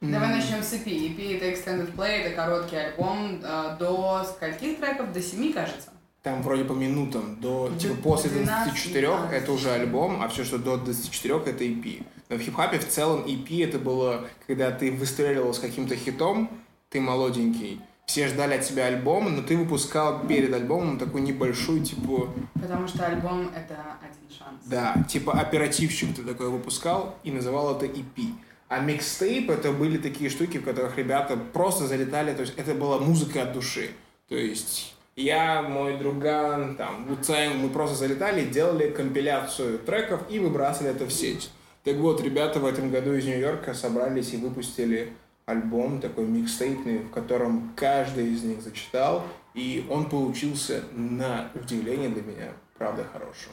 Давай 0.00 0.28
начнем 0.36 0.62
с 0.62 0.72
EP. 0.72 0.86
EP 0.86 1.36
это 1.36 1.44
Extended 1.44 1.94
Play, 1.94 2.22
это 2.22 2.34
короткий 2.34 2.76
альбом 2.76 3.40
э, 3.44 3.76
до 3.78 4.24
скольких 4.24 4.78
треков? 4.78 5.12
До 5.12 5.20
семи, 5.20 5.52
кажется. 5.52 5.90
Там 6.22 6.42
вроде 6.42 6.64
по 6.64 6.72
минутам, 6.74 7.40
до, 7.40 7.72
типа, 7.78 7.94
после 8.02 8.30
12, 8.30 8.64
24 8.64 9.06
12. 9.06 9.42
это 9.42 9.52
уже 9.52 9.70
альбом, 9.70 10.20
а 10.22 10.28
все, 10.28 10.44
что 10.44 10.58
до 10.58 10.76
24 10.76 11.36
это 11.46 11.64
EP. 11.64 12.04
Но 12.28 12.36
в 12.36 12.40
хип-хапе 12.40 12.78
в 12.78 12.86
целом 12.88 13.24
EP 13.24 13.64
это 13.66 13.78
было, 13.78 14.26
когда 14.46 14.70
ты 14.70 14.92
выстреливал 14.92 15.54
с 15.54 15.58
каким-то 15.58 15.96
хитом, 15.96 16.50
ты 16.90 17.00
молоденький, 17.00 17.80
все 18.04 18.28
ждали 18.28 18.54
от 18.54 18.62
тебя 18.62 18.86
альбом, 18.86 19.34
но 19.34 19.42
ты 19.42 19.56
выпускал 19.56 20.26
перед 20.26 20.52
альбомом 20.52 20.98
такую 20.98 21.22
небольшую, 21.22 21.82
типа, 21.82 22.28
Потому 22.60 22.86
что 22.88 23.06
альбом 23.06 23.50
это 23.56 23.76
один 24.02 24.36
шанс. 24.36 24.60
да, 24.66 25.02
типа 25.08 25.32
оперативщик 25.32 26.14
ты 26.14 26.22
такой 26.22 26.50
выпускал 26.50 27.16
и 27.22 27.30
называл 27.30 27.76
это 27.76 27.86
EP. 27.86 28.34
А 28.68 28.80
микстейп 28.80 29.50
это 29.50 29.72
были 29.72 29.96
такие 29.96 30.28
штуки, 30.28 30.58
в 30.58 30.64
которых 30.64 30.98
ребята 30.98 31.36
просто 31.36 31.86
залетали, 31.86 32.34
то 32.34 32.42
есть 32.42 32.54
это 32.56 32.74
была 32.74 32.98
музыка 32.98 33.42
от 33.42 33.52
души. 33.52 33.90
То 34.28 34.36
есть 34.36 34.94
я, 35.20 35.62
мой 35.62 35.98
друган, 35.98 36.76
там, 36.76 37.04
Вуцайн, 37.06 37.58
мы 37.58 37.68
просто 37.68 37.96
залетали, 37.96 38.44
делали 38.44 38.90
компиляцию 38.90 39.78
треков 39.78 40.22
и 40.30 40.38
выбрасывали 40.38 40.94
это 40.94 41.06
в 41.06 41.12
сеть. 41.12 41.50
Так 41.84 41.96
вот, 41.96 42.20
ребята 42.20 42.60
в 42.60 42.66
этом 42.66 42.90
году 42.90 43.12
из 43.12 43.24
Нью-Йорка 43.24 43.74
собрались 43.74 44.32
и 44.34 44.36
выпустили 44.36 45.12
альбом 45.46 46.00
такой 46.00 46.26
микстейпный, 46.26 46.98
в 46.98 47.10
котором 47.10 47.72
каждый 47.74 48.32
из 48.32 48.42
них 48.42 48.62
зачитал, 48.62 49.24
и 49.54 49.86
он 49.90 50.08
получился 50.08 50.84
на 50.92 51.50
удивление 51.54 52.08
для 52.08 52.22
меня, 52.22 52.52
правда, 52.78 53.04
хорошим. 53.12 53.52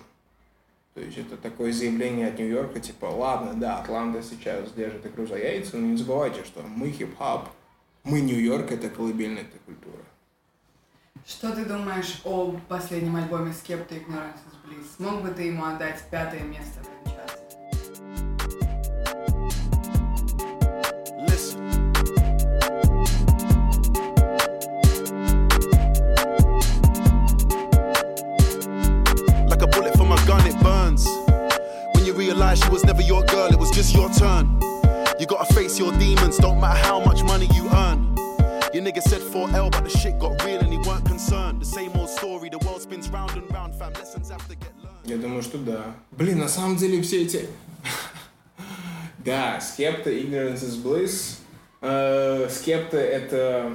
То 0.94 1.02
есть 1.02 1.18
это 1.18 1.38
такое 1.38 1.72
заявление 1.72 2.28
от 2.28 2.40
Нью-Йорка, 2.40 2.80
типа, 2.80 3.06
ладно, 3.06 3.54
да, 3.54 3.80
Атланта 3.80 4.22
сейчас 4.22 4.72
держит 4.72 5.06
игру 5.06 5.28
за 5.28 5.38
яйца, 5.38 5.78
но 5.78 5.88
не 5.88 5.98
забывайте, 5.98 6.44
что 6.44 6.64
мы 6.64 6.90
хип-хап, 6.90 7.50
мы 8.04 8.22
Нью-Йорк, 8.22 8.72
это 8.72 8.90
колыбельная 8.90 9.44
эта 9.44 9.58
культура. 9.66 10.04
Что 11.28 11.52
ты 11.52 11.66
думаешь 11.66 12.22
о 12.24 12.58
последнем 12.70 13.18
альбоме 13.18 13.52
Skepta 13.52 13.96
Ignorance 13.96 14.40
is 14.48 14.56
Bliss? 14.64 14.96
Смог 14.96 15.22
бы 15.22 15.28
ты 15.28 15.48
ему 15.48 15.66
отдать 15.66 16.02
пятое 16.10 16.40
место 16.40 16.80
самом 46.68 46.78
деле 46.78 47.02
все 47.02 47.24
эти... 47.24 47.48
Да, 49.24 49.60
Скепта, 49.60 50.10
Ignorance 50.10 50.64
is 50.64 50.82
Bliss. 50.82 51.40
Э, 51.82 52.48
Скепта— 52.50 52.98
это 52.98 53.74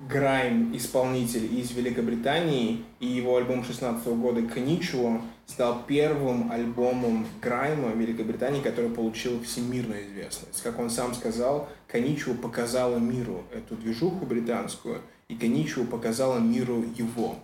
Грайм, 0.00 0.76
исполнитель 0.76 1.58
из 1.58 1.72
Великобритании, 1.72 2.84
и 2.98 3.06
его 3.06 3.36
альбом 3.36 3.64
16 3.64 4.06
года 4.06 4.42
«Коничуо» 4.42 5.20
стал 5.46 5.82
первым 5.86 6.50
альбомом 6.50 7.26
Грайма 7.40 7.88
в 7.88 7.98
Великобритании, 7.98 8.60
который 8.60 8.90
получил 8.90 9.42
всемирную 9.42 10.06
известность. 10.06 10.62
Как 10.62 10.78
он 10.78 10.90
сам 10.90 11.14
сказал, 11.14 11.68
«Коничуо» 11.88 12.34
показала 12.34 12.96
миру 12.98 13.44
эту 13.52 13.76
движуху 13.76 14.24
британскую, 14.24 15.00
и 15.28 15.36
«Коничуо» 15.36 15.84
показала 15.84 16.38
миру 16.38 16.84
его. 16.96 17.36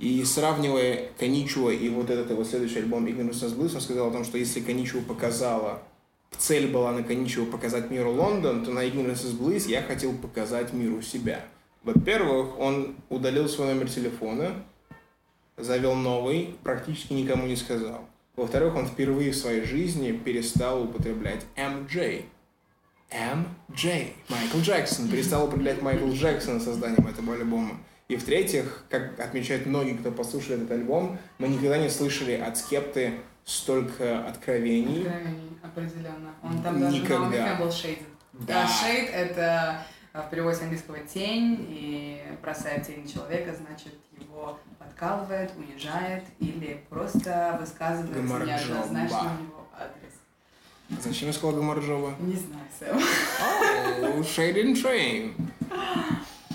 И 0.00 0.24
сравнивая 0.24 1.10
Коничуа 1.18 1.72
и 1.72 1.90
вот 1.90 2.08
этот 2.08 2.30
его 2.30 2.42
следующий 2.42 2.78
альбом 2.78 3.04
Ignorance 3.04 3.44
is 3.44 3.54
Bliss, 3.54 3.74
он 3.74 3.82
сказал 3.82 4.08
о 4.08 4.10
том, 4.10 4.24
что 4.24 4.38
если 4.38 4.60
Коничуа 4.60 5.02
показала, 5.02 5.82
цель 6.38 6.68
была 6.68 6.92
на 6.92 7.02
Коничуа 7.02 7.44
показать 7.44 7.90
миру 7.90 8.10
Лондон, 8.10 8.64
то 8.64 8.70
на 8.70 8.82
Ignorance 8.82 9.26
is 9.26 9.38
Bliss 9.38 9.68
я 9.68 9.82
хотел 9.82 10.14
показать 10.14 10.72
миру 10.72 11.02
себя. 11.02 11.44
Во-первых, 11.82 12.58
он 12.58 12.96
удалил 13.10 13.46
свой 13.46 13.74
номер 13.74 13.90
телефона, 13.90 14.64
завел 15.58 15.94
новый, 15.94 16.54
практически 16.62 17.12
никому 17.12 17.46
не 17.46 17.56
сказал. 17.56 18.08
Во-вторых, 18.36 18.76
он 18.76 18.86
впервые 18.86 19.32
в 19.32 19.36
своей 19.36 19.64
жизни 19.64 20.12
перестал 20.12 20.82
употреблять 20.82 21.44
MJ. 21.56 22.24
MJ. 23.10 24.06
Майкл 24.30 24.60
Джексон. 24.60 25.10
Перестал 25.10 25.44
употреблять 25.44 25.82
Майкл 25.82 26.08
Джексон 26.10 26.58
созданием 26.58 27.06
этого 27.06 27.34
альбома. 27.34 27.76
И 28.10 28.16
в-третьих, 28.16 28.82
как 28.88 29.20
отмечают 29.20 29.66
многие, 29.66 29.92
кто 29.92 30.10
послушали 30.10 30.56
этот 30.56 30.72
альбом, 30.72 31.16
мы 31.38 31.46
никогда 31.46 31.78
не 31.78 31.88
слышали 31.88 32.32
от 32.32 32.58
Скепты 32.58 33.12
столько 33.44 34.26
откровений. 34.26 35.06
Откровений, 35.06 35.58
определенно. 35.62 36.34
Он 36.42 36.60
там 36.60 36.80
даже 36.80 36.96
Никогда. 36.96 37.28
на 37.28 37.54
не 37.54 37.64
был 37.64 37.70
шейд. 37.70 38.00
Да. 38.32 38.66
шейд 38.66 39.10
это 39.12 39.84
а, 40.12 40.22
в 40.22 40.30
переводе 40.30 40.56
с 40.56 40.62
английского 40.62 40.98
тень, 40.98 41.64
и 41.70 42.20
бросает 42.42 42.84
тень 42.84 43.08
человека, 43.08 43.54
значит, 43.54 43.94
его 44.18 44.58
подкалывает, 44.80 45.52
унижает 45.56 46.24
или 46.40 46.84
просто 46.88 47.58
высказывает 47.60 48.10
неоднозначно 48.16 49.38
его 49.40 49.68
адрес. 49.72 51.00
Зачем 51.00 51.28
я 51.28 51.32
сказал 51.32 51.54
Гамарджова? 51.54 52.16
Не 52.18 52.34
знаю, 52.34 52.66
Сэм. 52.76 52.98
Oh, 54.02 54.20
Shade 54.24 54.56
and. 54.56 55.50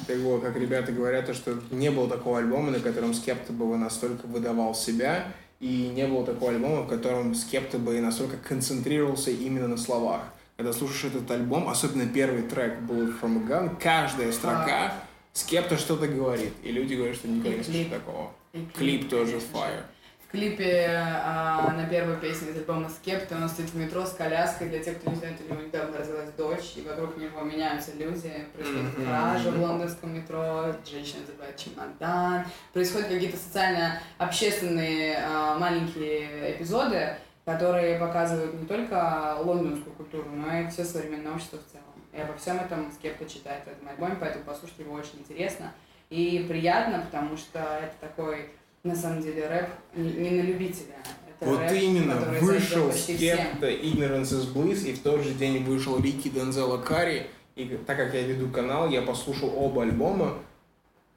Так 0.08 0.18
вот, 0.18 0.42
как 0.42 0.56
ребята 0.56 0.92
говорят, 0.92 1.26
то, 1.26 1.34
что 1.34 1.60
не 1.72 1.90
было 1.90 2.08
такого 2.08 2.38
альбома, 2.38 2.72
на 2.72 2.80
котором 2.80 3.14
Скепта 3.14 3.52
бы 3.54 3.76
настолько 3.78 4.28
выдавал 4.28 4.76
себя, 4.76 5.26
и 5.60 5.92
не 5.96 6.06
было 6.08 6.26
такого 6.26 6.52
альбома, 6.52 6.84
в 6.84 6.88
котором 6.88 7.34
Скепта 7.34 7.80
бы 7.80 8.00
настолько 8.00 8.38
концентрировался 8.38 9.32
именно 9.32 9.68
на 9.68 9.78
словах. 9.78 10.22
Когда 10.58 10.72
слушаешь 10.72 11.06
этот 11.06 11.30
альбом, 11.32 11.68
особенно 11.68 12.08
первый 12.08 12.44
трек 12.44 12.80
был 12.82 13.10
From 13.10 13.44
a 13.44 13.50
Gun, 13.50 13.76
каждая 13.80 14.32
строка 14.32 14.94
Скепта 15.34 15.78
что-то 15.78 16.08
говорит, 16.08 16.54
и 16.64 16.72
люди 16.72 16.94
говорят, 16.94 17.18
что 17.18 17.28
никогда 17.28 17.58
не 17.58 17.64
слышали 17.64 17.86
такого. 17.86 18.32
Клип 18.74 19.10
тоже 19.10 19.38
fire. 19.38 19.84
Клипе 20.32 20.90
а, 20.92 21.72
на 21.72 21.86
первую 21.88 22.18
песню 22.18 22.52
из 22.52 22.58
альбома 22.58 22.90
Скепта 22.90 23.36
он 23.36 23.48
стоит 23.48 23.70
в 23.70 23.76
метро 23.76 24.06
с 24.06 24.12
коляской. 24.14 24.70
Для 24.70 24.84
тех, 24.84 25.00
кто 25.00 25.12
не 25.12 25.18
знает, 25.18 25.40
у 25.40 25.54
него 25.54 25.62
недавно 25.62 25.98
родилась 25.98 26.30
дочь, 26.38 26.74
и 26.76 26.82
вокруг 26.82 27.18
него 27.18 27.42
меняются 27.42 27.92
люди. 27.96 28.32
Происходит 28.54 28.96
кража 28.96 29.52
в 29.52 29.62
лондонском 29.62 30.14
метро, 30.14 30.76
женщина 30.86 31.26
забывает 31.26 31.56
чемодан. 31.58 32.46
Происходят 32.74 33.08
какие-то 33.08 33.38
социально-общественные 33.38 35.20
а, 35.24 35.58
маленькие 35.58 36.56
эпизоды, 36.56 37.16
которые 37.46 38.00
показывают 38.00 38.54
не 38.60 38.66
только 38.66 39.38
лондонскую 39.40 39.96
культуру, 39.96 40.30
но 40.30 40.60
и 40.60 40.68
все 40.68 40.84
современное 40.84 41.34
общество 41.34 41.58
в 41.58 41.72
целом. 41.72 41.86
И 42.12 42.20
обо 42.20 42.36
всем 42.38 42.58
этом 42.58 42.92
Скепта 42.92 43.26
читает 43.26 43.64
в 43.66 43.68
этом 43.68 43.88
альбоме, 43.88 44.18
поэтому 44.20 44.44
послушать 44.46 44.80
его 44.80 44.94
очень 44.94 45.20
интересно 45.20 45.72
и 46.10 46.46
приятно, 46.48 47.00
потому 47.00 47.36
что 47.38 47.60
это 47.60 47.94
такой, 48.00 48.52
на 48.86 48.96
самом 48.96 49.22
деле, 49.22 49.48
рэп 49.48 49.70
не, 49.96 50.12
не 50.12 50.30
на 50.30 50.42
любителя. 50.42 50.96
Вот 51.42 51.60
рэп, 51.60 51.72
именно, 51.74 52.16
вышел 52.40 52.86
зайдет 52.86 52.94
с 52.94 52.96
почти 52.96 53.18
всем. 53.18 53.38
кем-то 53.38 53.70
Ignorance 53.70 54.32
is 54.32 54.54
Bliss, 54.54 54.88
и 54.88 54.94
в 54.94 55.00
тот 55.02 55.22
же 55.22 55.34
день 55.34 55.64
вышел 55.64 56.00
Рики 56.00 56.30
Дензела 56.30 56.78
Карри, 56.78 57.28
и 57.56 57.66
так 57.86 57.98
как 57.98 58.14
я 58.14 58.22
веду 58.22 58.50
канал, 58.50 58.90
я 58.90 59.02
послушал 59.02 59.52
оба 59.58 59.84
альбома, 59.84 60.38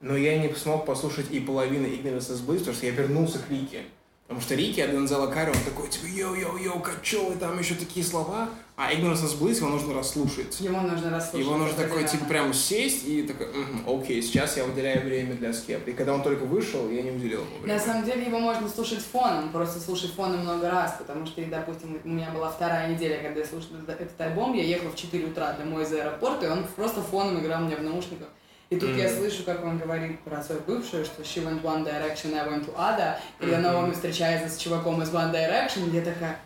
но 0.01 0.17
я 0.17 0.39
не 0.39 0.53
смог 0.55 0.87
послушать 0.87 1.31
и 1.31 1.41
половины 1.41 1.87
Ignorance 1.87 2.33
is 2.33 2.45
Bliss, 2.45 2.61
потому 2.61 2.77
что 2.77 2.87
я 2.87 2.93
вернулся 2.93 3.39
к 3.39 3.51
RICKY. 3.51 3.83
Потому 4.29 4.43
что 4.43 4.55
RICKY 4.57 4.79
от 4.81 4.91
Дензела 4.91 5.27
Карри, 5.29 5.53
он 5.53 5.57
такой, 5.65 5.89
типа, 5.89 6.05
йоу-йоу-йоу, 6.05 6.83
качел, 6.83 7.33
и 7.33 7.37
там 7.37 7.59
еще 7.59 7.75
такие 7.75 8.05
слова, 8.05 8.51
а 8.77 8.93
Ignorance 8.93 9.25
is 9.25 9.39
Bliss 9.41 9.57
его 9.57 9.69
нужно 9.71 9.95
расслушать. 9.95 10.61
Его 10.61 10.83
нужно 10.83 11.09
расслушать. 11.11 11.47
Его 11.47 11.57
нужно 11.57 11.75
такой, 11.83 12.05
типа, 12.07 12.27
прям 12.27 12.53
сесть 12.53 13.07
и 13.07 13.23
такой, 13.23 13.47
«Мгм, 13.47 13.89
окей, 13.89 14.21
сейчас 14.23 14.59
я 14.59 14.67
уделяю 14.67 15.01
время 15.03 15.33
для 15.33 15.55
Skepta. 15.55 15.91
И 15.91 15.95
когда 15.95 16.13
он 16.13 16.23
только 16.23 16.43
вышел, 16.45 16.91
я 16.91 17.01
не 17.01 17.11
уделил 17.11 17.41
ему 17.41 17.57
На 17.57 17.63
времени. 17.63 17.79
самом 17.79 18.05
деле 18.05 18.27
его 18.27 18.39
можно 18.39 18.69
слушать 18.69 19.01
фоном, 19.03 19.51
просто 19.51 19.81
слушать 19.81 20.13
фоном 20.13 20.41
много 20.41 20.71
раз, 20.71 20.97
потому 20.99 21.25
что, 21.25 21.43
допустим, 21.47 21.99
у 22.05 22.09
меня 22.09 22.29
была 22.31 22.51
вторая 22.51 22.95
неделя, 22.95 23.23
когда 23.23 23.41
я 23.41 23.47
слушала 23.47 23.79
этот- 23.89 24.21
альбом, 24.21 24.53
я 24.53 24.63
ехала 24.63 24.91
в 24.91 24.97
4 24.97 25.25
утра 25.25 25.55
домой 25.55 25.85
из 25.85 25.93
аэропорта, 25.95 26.47
и 26.49 26.51
он 26.51 26.65
просто 26.77 27.01
фоном 27.01 27.41
играл 27.41 27.63
меня 27.63 27.77
в 27.79 27.83
наушниках. 27.83 28.29
И 28.71 28.77
тут 28.77 28.91
я 28.97 29.09
Мгм. 29.09 29.19
слышу, 29.19 29.45
как 29.45 29.65
он 29.65 29.79
говорит 29.79 30.21
про 30.21 30.43
свою 30.43 30.61
бывшую, 30.61 31.05
что 31.07 31.23
she 31.23 31.43
went 31.43 31.63
one 31.63 31.85
direction, 31.85 32.35
I 32.35 32.47
went 32.47 32.67
to 32.67 32.75
other. 32.77 33.15
Когда 33.39 33.57
Мгм. 33.59 33.63
Наоми 33.63 33.93
встречается 33.93 34.49
с 34.55 34.59
чуваком 34.59 35.01
из 35.03 35.09
One 35.09 35.33
Direction, 35.33 35.91
я 35.91 36.03
такая, 36.03 36.39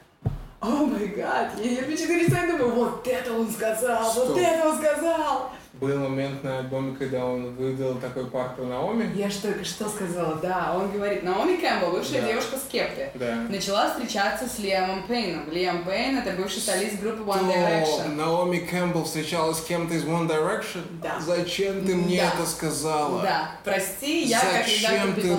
о 0.60 0.66
май 0.86 1.06
гад, 1.08 1.50
я, 1.58 1.70
я 1.72 1.82
перечитываю 1.82 2.20
и 2.20 2.46
думаю, 2.52 2.70
вот 2.74 3.08
это 3.08 3.32
он 3.32 3.50
сказал, 3.50 4.04
вот 4.12 4.24
Что? 4.30 4.38
это 4.38 4.68
он 4.68 4.78
сказал. 4.78 5.50
Был 5.82 5.98
момент 5.98 6.44
на 6.44 6.60
альбоме, 6.60 6.94
когда 6.96 7.26
он 7.26 7.56
выдал 7.56 7.96
такой 7.96 8.24
пар 8.26 8.54
про 8.54 8.62
Наоми. 8.62 9.10
Я 9.16 9.28
же 9.28 9.38
только 9.40 9.64
что 9.64 9.88
сказала, 9.88 10.36
да, 10.36 10.74
он 10.76 10.92
говорит, 10.92 11.24
Наоми 11.24 11.56
Кэмпбелл, 11.56 11.90
бывшая 11.90 12.20
Да. 12.20 12.28
девушка 12.28 12.56
Скепты, 12.56 13.10
Да. 13.16 13.34
начала 13.48 13.90
встречаться 13.90 14.44
с 14.48 14.60
Лиамом 14.60 15.02
Пейном. 15.08 15.50
Лиам 15.50 15.84
Пейн 15.84 16.18
это 16.18 16.40
бывший 16.40 16.60
солист 16.60 17.00
группы 17.00 17.24
One 17.28 17.48
Direction. 17.52 18.14
Наоми 18.14 18.58
Кэмпбелл 18.58 19.02
встречалась 19.02 19.58
с 19.58 19.62
кем-то 19.62 19.94
из 19.94 20.04
One 20.04 20.28
Direction? 20.28 20.82
Да. 21.02 21.18
Зачем 21.18 21.84
ты 21.84 21.96
мне 21.96 22.18
Да. 22.22 22.32
это 22.40 22.48
сказала? 22.48 23.20
Да, 23.22 23.50
прости, 23.64 24.22
я 24.22 24.38
как 24.38 24.64
Зачем 24.64 25.16
редактор 25.16 25.20
ты 25.20 25.36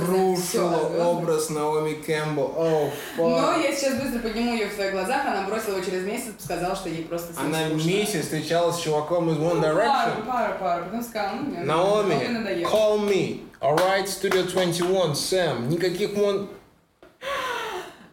разрушила 0.00 0.78
звёздах. 0.80 1.06
образ 1.06 1.50
Наоми 1.50 1.92
Кэмпбелл? 1.94 2.52
О, 2.56 2.90
Но 3.18 3.56
я 3.56 3.72
сейчас 3.72 3.94
быстро 4.02 4.18
подниму 4.18 4.52
ее 4.54 4.66
в 4.66 4.72
своих 4.72 4.90
глазах, 4.90 5.24
она 5.26 5.42
бросила 5.46 5.76
его 5.76 5.84
через 5.84 6.04
месяц, 6.04 6.32
сказала, 6.42 6.74
что 6.74 6.88
ей 6.88 7.04
просто 7.04 7.32
с 7.34 7.38
Она 7.38 7.68
месяц 7.68 8.22
встречалась 8.24 8.74
с 8.74 8.80
чуваком 8.80 9.30
из 9.30 9.36
One 9.36 9.62
Пару, 9.62 9.75
Direction. 9.75 10.25
пару, 10.25 10.59
пару, 10.59 10.85
потом 10.85 11.03
сказала, 11.03 11.35
ну, 11.35 11.41
мне 11.43 11.59
Наоми, 11.59 12.13
Наоми 12.13 12.27
надоело. 12.27 12.69
call 12.69 12.99
me. 12.99 13.41
Alright, 13.59 14.07
Studio 14.07 14.43
21, 14.43 15.15
Сэм. 15.15 15.69
Никаких 15.69 16.11
One... 16.11 16.47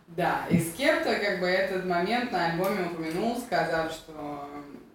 Да, 0.08 0.46
и 0.50 0.58
Скепта 0.58 1.14
как 1.14 1.38
бы 1.40 1.46
этот 1.46 1.84
момент 1.86 2.32
на 2.32 2.46
альбоме 2.46 2.88
упомянул, 2.90 3.38
сказав, 3.38 3.92
что 3.92 4.48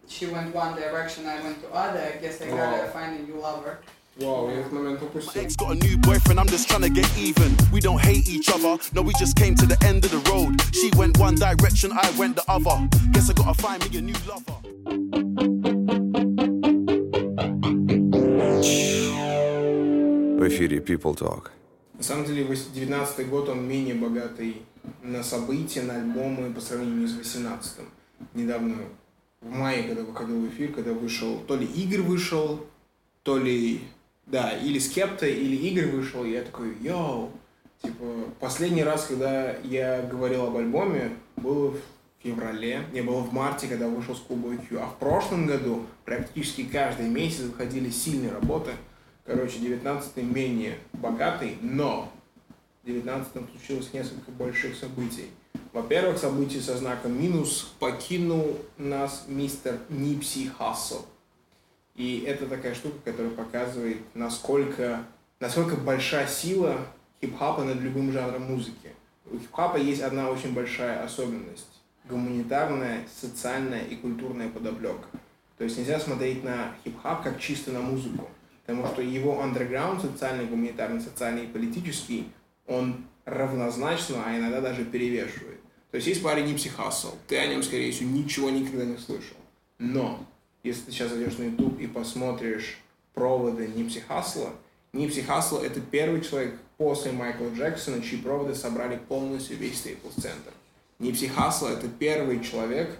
she 0.08 0.26
went 0.28 0.54
one 0.54 0.76
direction, 0.76 1.26
I 1.26 1.40
went 1.42 1.62
to 1.62 1.74
other, 1.74 2.00
I 2.00 2.20
guess 2.22 2.42
I 2.42 2.48
gotta 2.50 2.58
Вау. 2.58 2.92
find 2.94 3.20
a 3.20 3.24
new 3.26 3.40
lover. 3.40 3.78
Вау, 4.18 4.50
я 4.50 4.60
этот 4.60 4.74
момент 4.74 5.02
упустил. 5.02 5.42
Ex 5.42 5.56
got 5.56 5.72
a 5.72 5.76
new 5.76 5.98
boyfriend, 5.98 6.40
I'm 6.40 6.48
just 6.48 6.68
trying 6.68 6.82
to 6.82 6.90
get 6.90 7.08
even. 7.18 7.56
We 7.72 7.80
don't 7.80 8.02
hate 8.02 8.28
each 8.28 8.50
other, 8.50 8.78
no, 8.94 9.02
we 9.02 9.14
just 9.14 9.38
came 9.38 9.56
to 9.56 9.66
the 9.66 9.78
end 9.86 10.04
of 10.04 10.12
the 10.12 10.20
road. 10.30 10.62
She 10.74 10.92
went 10.98 11.18
one 11.18 11.36
direction, 11.36 11.94
I 11.94 12.12
went 12.20 12.36
the 12.36 12.44
other. 12.50 12.88
Guess 13.14 13.30
I 13.30 13.34
gotta 13.34 13.54
find 13.60 13.82
me 13.90 13.98
a 13.98 14.02
new 14.02 14.16
lover. 14.28 15.77
В 20.49 20.51
эфире 20.51 20.79
People 20.79 21.15
Talk. 21.15 21.51
На 21.93 22.03
самом 22.03 22.25
деле, 22.25 22.47
19 22.47 23.29
год, 23.29 23.51
он 23.51 23.69
менее 23.69 23.95
богатый 23.95 24.63
на 25.03 25.23
события, 25.23 25.83
на 25.83 25.97
альбомы 25.97 26.55
по 26.55 26.61
сравнению 26.63 27.07
с 27.07 27.19
18 27.19 27.81
Недавно, 28.33 28.77
в 29.43 29.51
мае, 29.51 29.83
когда 29.83 30.05
выходил 30.05 30.41
в 30.41 30.49
эфир, 30.49 30.73
когда 30.73 30.95
вышел, 30.95 31.39
то 31.47 31.55
ли 31.55 31.67
Игорь 31.67 32.01
вышел, 32.01 32.65
то 33.25 33.37
ли, 33.37 33.83
да, 34.25 34.53
или 34.57 34.79
Скепта, 34.79 35.27
или 35.27 35.55
Игорь 35.55 35.91
вышел, 35.91 36.25
я 36.25 36.41
такой, 36.41 36.75
йоу, 36.81 37.31
типа, 37.83 38.07
последний 38.41 38.83
раз, 38.83 39.05
когда 39.05 39.55
я 39.65 40.01
говорил 40.01 40.47
об 40.47 40.57
альбоме, 40.57 41.11
было 41.37 41.73
в 41.73 41.79
феврале, 42.23 42.85
не 42.95 43.03
было 43.03 43.21
в 43.21 43.35
марте, 43.35 43.67
когда 43.67 43.87
вышел 43.87 44.17
с 44.17 44.21
Клуба 44.21 44.57
Q, 44.57 44.79
а 44.79 44.87
в 44.87 44.99
прошлом 44.99 45.47
году 45.47 45.85
практически 46.07 46.63
каждый 46.63 47.11
месяц 47.11 47.43
выходили 47.43 47.91
сильные 47.91 48.33
работы, 48.33 48.71
Короче, 49.29 49.59
19 49.59 50.17
менее 50.17 50.79
богатый, 50.95 51.59
но 51.61 52.11
в 52.83 52.87
19 52.87 53.31
случилось 53.51 53.93
несколько 53.93 54.31
больших 54.31 54.75
событий. 54.75 55.27
Во-первых, 55.75 56.17
событие 56.17 56.63
со 56.63 56.79
знаком 56.79 57.13
минус 57.13 57.75
покинул 57.79 58.59
нас 58.79 59.27
мистер 59.29 59.81
Нипси 59.91 60.49
Хассел. 60.49 61.05
И 61.95 62.25
это 62.27 62.47
такая 62.47 62.75
штука, 62.75 62.97
которая 63.05 63.31
показывает, 63.31 63.99
насколько, 64.15 65.05
насколько 65.41 65.77
большая 65.77 66.27
сила 66.27 66.79
хип-хапа 67.21 67.65
над 67.65 67.81
любым 67.83 68.11
жанром 68.11 68.45
музыки. 68.45 68.95
У 69.31 69.37
хип-хапа 69.39 69.77
есть 69.77 70.01
одна 70.01 70.31
очень 70.31 70.55
большая 70.55 71.05
особенность. 71.05 71.83
Гуманитарная, 72.09 73.05
социальная 73.15 73.83
и 73.83 73.95
культурная 73.95 74.49
подоплека. 74.49 75.05
То 75.59 75.65
есть 75.65 75.77
нельзя 75.77 76.01
смотреть 76.01 76.45
на 76.45 76.73
хип-хоп 76.83 77.23
как 77.23 77.39
чисто 77.39 77.73
на 77.73 77.83
музыку. 77.83 78.27
Потому 78.69 78.87
что 78.87 79.01
его 79.01 79.41
андерграунд, 79.41 80.03
социальный, 80.03 80.45
гуманитарный, 80.45 81.01
социальный 81.01 81.45
и 81.45 81.47
политический, 81.47 82.31
он 82.67 83.07
равнозначно, 83.25 84.23
а 84.27 84.37
иногда 84.37 84.61
даже 84.61 84.85
перевешивает. 84.85 85.59
То 85.91 85.95
есть 85.95 86.07
есть 86.07 86.23
парень 86.23 86.45
Nipsey 86.45 86.69
Hussle, 86.69 87.15
ты 87.29 87.39
о 87.39 87.47
нем, 87.47 87.63
скорее 87.63 87.91
всего, 87.93 88.11
ничего 88.11 88.51
никогда 88.51 88.85
не 88.85 88.99
слышал. 88.99 89.39
Но, 89.79 90.23
если 90.63 90.83
ты 90.83 90.93
сейчас 90.93 91.09
зайдешь 91.09 91.39
на 91.39 91.45
YouTube 91.45 91.81
и 91.81 91.87
посмотришь 91.87 92.79
проводы 93.15 93.69
Nipsey 93.69 94.01
Hussle 94.01 94.38
а, 94.38 94.51
Nipsey 94.93 95.23
Hussle — 95.23 95.63
это 95.63 95.81
первый 95.81 96.21
человек 96.21 96.59
после 96.77 97.13
Майкла 97.13 97.49
Джексона, 97.49 98.03
чьи 98.03 98.21
проводы 98.21 98.55
собрали 98.55 98.99
полностью 98.99 99.57
весь 99.57 99.83
Staples 99.83 100.21
Center. 100.21 100.53
Нипси 100.99 101.29
Хассел— 101.29 101.69
это 101.69 101.89
первый 101.89 102.45
человек, 102.45 102.99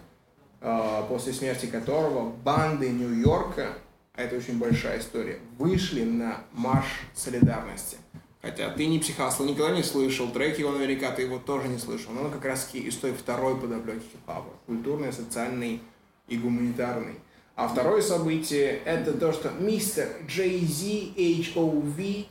э, 0.63 1.03
после 1.11 1.35
смерти 1.35 1.67
которого 1.67 2.31
банды 2.31 2.89
Нью-Йорка, 2.89 3.77
а 4.19 4.23
это 4.23 4.37
очень 4.37 4.59
большая 4.59 4.99
история, 4.99 5.39
вышли 5.59 6.03
на 6.03 6.41
марш 6.53 6.87
солидарности. 7.15 7.99
Хотя 8.43 8.69
ты 8.71 8.87
не 8.87 8.99
психасл, 8.99 9.45
никогда 9.45 9.71
не 9.77 9.85
слышал, 9.85 10.29
треки 10.31 10.61
его 10.61 10.73
наверняка 10.73 11.13
ты 11.13 11.23
его 11.23 11.39
тоже 11.39 11.69
не 11.69 11.79
слышал, 11.79 12.13
но 12.13 12.23
он 12.23 12.33
как 12.33 12.45
раз 12.45 12.69
из 12.73 12.97
той 12.97 13.13
второй 13.13 13.61
подоплеки 13.61 14.01
хип-хапа, 14.01 14.51
культурный, 14.67 15.13
социальный 15.13 15.81
и 16.27 16.37
гуманитарный. 16.37 17.15
А 17.55 17.69
второе 17.69 18.03
событие 18.03 18.81
это 18.85 19.13
то, 19.13 19.33
что 19.33 19.51
мистер 19.51 20.09
Зи 20.29 21.13
HOV 21.55 22.27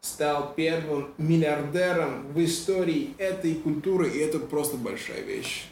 стал 0.00 0.54
первым 0.54 1.12
миллиардером 1.18 2.32
в 2.32 2.44
истории 2.44 3.14
этой 3.18 3.54
культуры, 3.56 4.10
и 4.10 4.18
это 4.18 4.38
просто 4.38 4.76
большая 4.76 5.22
вещь. 5.22 5.71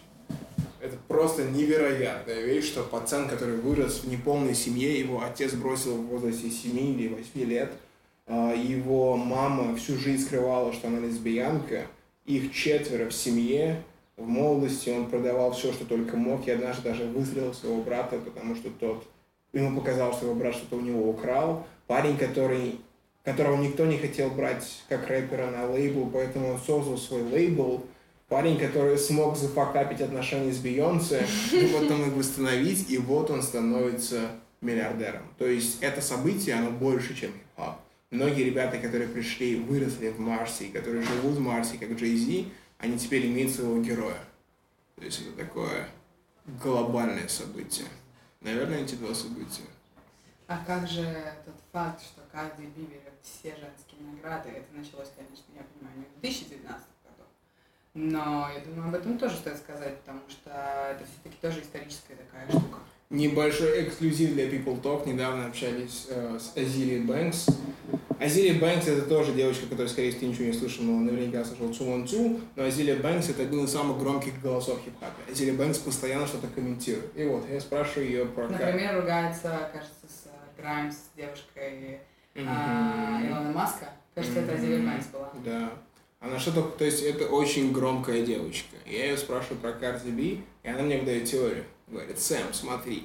Просто 1.10 1.42
невероятная 1.42 2.40
вещь, 2.42 2.66
что 2.66 2.84
пацан, 2.84 3.28
который 3.28 3.56
вырос 3.56 4.04
в 4.04 4.08
неполной 4.08 4.54
семье, 4.54 4.96
его 4.96 5.20
отец 5.20 5.54
бросил 5.54 5.96
в 5.96 6.06
возрасте 6.06 6.48
7 6.48 6.78
или 6.78 7.08
8 7.08 7.50
лет, 7.50 7.72
а, 8.28 8.54
его 8.54 9.16
мама 9.16 9.74
всю 9.74 9.96
жизнь 9.98 10.24
скрывала, 10.24 10.72
что 10.72 10.86
она 10.86 11.00
лесбиянка, 11.00 11.88
их 12.26 12.52
четверо 12.52 13.10
в 13.10 13.12
семье, 13.12 13.82
в 14.16 14.28
молодости 14.28 14.90
он 14.90 15.10
продавал 15.10 15.50
все, 15.50 15.72
что 15.72 15.84
только 15.84 16.16
мог, 16.16 16.46
и 16.46 16.52
однажды 16.52 16.84
даже 16.84 17.02
выстрелил 17.06 17.54
своего 17.54 17.82
брата, 17.82 18.16
потому 18.24 18.54
что 18.54 18.70
тот, 18.70 19.04
ему 19.52 19.80
показалось, 19.80 20.14
что 20.14 20.26
его 20.26 20.36
брат 20.36 20.54
что-то 20.54 20.76
у 20.76 20.80
него 20.80 21.10
украл. 21.10 21.66
Парень, 21.88 22.18
который, 22.18 22.78
которого 23.24 23.56
никто 23.56 23.84
не 23.84 23.98
хотел 23.98 24.30
брать 24.30 24.84
как 24.88 25.08
рэпера 25.08 25.50
на 25.50 25.66
лейбл, 25.66 26.08
поэтому 26.08 26.50
он 26.50 26.60
создал 26.60 26.96
свой 26.96 27.22
лейбл, 27.22 27.84
парень, 28.30 28.58
который 28.58 28.96
смог 28.96 29.36
зафакапить 29.36 30.00
отношения 30.00 30.52
с 30.52 30.58
Бейонсе, 30.58 31.26
и 31.52 31.66
потом 31.66 32.08
их 32.08 32.14
восстановить, 32.14 32.88
и 32.88 32.96
вот 32.96 33.30
он 33.30 33.42
становится 33.42 34.30
миллиардером. 34.62 35.22
То 35.36 35.46
есть 35.46 35.82
это 35.82 36.00
событие, 36.00 36.54
оно 36.54 36.70
больше, 36.70 37.14
чем 37.14 37.32
хип-хоп. 37.32 37.74
Многие 38.10 38.44
ребята, 38.44 38.78
которые 38.78 39.08
пришли, 39.08 39.56
выросли 39.56 40.08
в 40.08 40.18
Марсе, 40.18 40.66
и 40.66 40.72
которые 40.72 41.02
живут 41.02 41.34
в 41.34 41.40
Марсе, 41.40 41.76
как 41.76 41.90
Джей 41.92 42.16
Зи, 42.16 42.48
они 42.78 42.98
теперь 42.98 43.26
имеют 43.26 43.52
своего 43.52 43.80
героя. 43.82 44.18
То 44.96 45.04
есть 45.04 45.20
это 45.22 45.44
такое 45.44 45.88
глобальное 46.62 47.28
событие. 47.28 47.86
Наверное, 48.40 48.82
эти 48.82 48.94
два 48.94 49.14
события. 49.14 49.62
А 50.46 50.64
как 50.66 50.88
же 50.88 51.04
тот 51.44 51.54
факт, 51.72 52.02
что 52.02 52.22
каждый 52.32 52.66
Би 52.66 52.82
берет 52.82 53.14
все 53.22 53.50
женские 53.50 54.00
награды, 54.12 54.48
это 54.50 54.66
началось, 54.74 55.10
конечно, 55.16 55.44
я 55.54 55.62
понимаю, 55.62 55.98
не 55.98 56.04
в 56.04 56.20
2019 56.20 56.66
году, 56.66 56.99
но 57.94 58.48
я 58.54 58.64
думаю, 58.64 58.88
об 58.88 58.94
этом 58.94 59.18
тоже 59.18 59.36
стоит 59.36 59.56
сказать, 59.58 59.98
потому 60.00 60.20
что 60.28 60.50
это 60.50 61.04
все-таки 61.04 61.36
тоже 61.40 61.60
историческая 61.60 62.14
такая 62.14 62.48
штука. 62.48 62.78
Небольшой 63.10 63.84
эксклюзив 63.88 64.34
для 64.34 64.48
People 64.48 64.80
Talk. 64.80 65.08
Недавно 65.08 65.46
общались 65.46 66.06
э, 66.08 66.38
с 66.38 66.56
Азилией 66.56 67.02
Бэнкс. 67.02 67.48
Азилия 68.20 68.60
Бэнкс 68.60 68.86
это 68.86 69.02
тоже 69.02 69.32
девочка, 69.32 69.64
которая, 69.64 69.88
скорее 69.88 70.12
всего, 70.12 70.30
ничего 70.30 70.44
не 70.44 70.52
слышал, 70.52 70.84
но 70.84 71.00
наверняка 71.00 71.44
слышал 71.44 71.86
on 71.86 72.04
Two, 72.04 72.40
но 72.54 72.64
Азилия 72.64 72.94
Бэнкс 72.94 73.30
это 73.30 73.42
один 73.42 73.64
из 73.64 73.72
самых 73.72 73.98
громких 73.98 74.40
голосов 74.40 74.80
хип-хапа. 74.84 75.14
Азилия 75.28 75.54
Бэнкс 75.54 75.78
постоянно 75.78 76.26
что-то 76.26 76.46
комментирует. 76.48 77.10
И 77.16 77.24
вот, 77.24 77.48
я 77.50 77.60
спрашиваю 77.60 78.06
ее 78.06 78.26
про 78.26 78.46
как. 78.46 78.60
Например, 78.60 79.00
ругается, 79.00 79.70
кажется, 79.72 80.06
с 80.06 80.26
э, 80.26 80.60
Граймс, 80.60 80.96
девушкой 81.16 81.98
а, 82.36 83.20
Илона 83.26 83.50
Маска. 83.50 83.88
Кажется, 84.14 84.40
это 84.40 84.52
Азилия 84.52 84.78
Бэнкс 84.78 85.06
была. 85.06 85.32
Да. 85.44 85.72
Она 86.20 86.38
что-то, 86.38 86.62
то 86.62 86.84
есть 86.84 87.02
это 87.02 87.26
очень 87.26 87.72
громкая 87.72 88.24
девочка. 88.24 88.76
Я 88.84 89.06
ее 89.06 89.16
спрашиваю 89.16 89.58
про 89.58 89.70
Cardi 89.70 90.10
B, 90.10 90.42
и 90.62 90.68
она 90.68 90.82
мне 90.82 90.98
выдает 90.98 91.24
теорию. 91.24 91.64
Говорит, 91.88 92.20
Сэм, 92.20 92.52
смотри, 92.52 93.04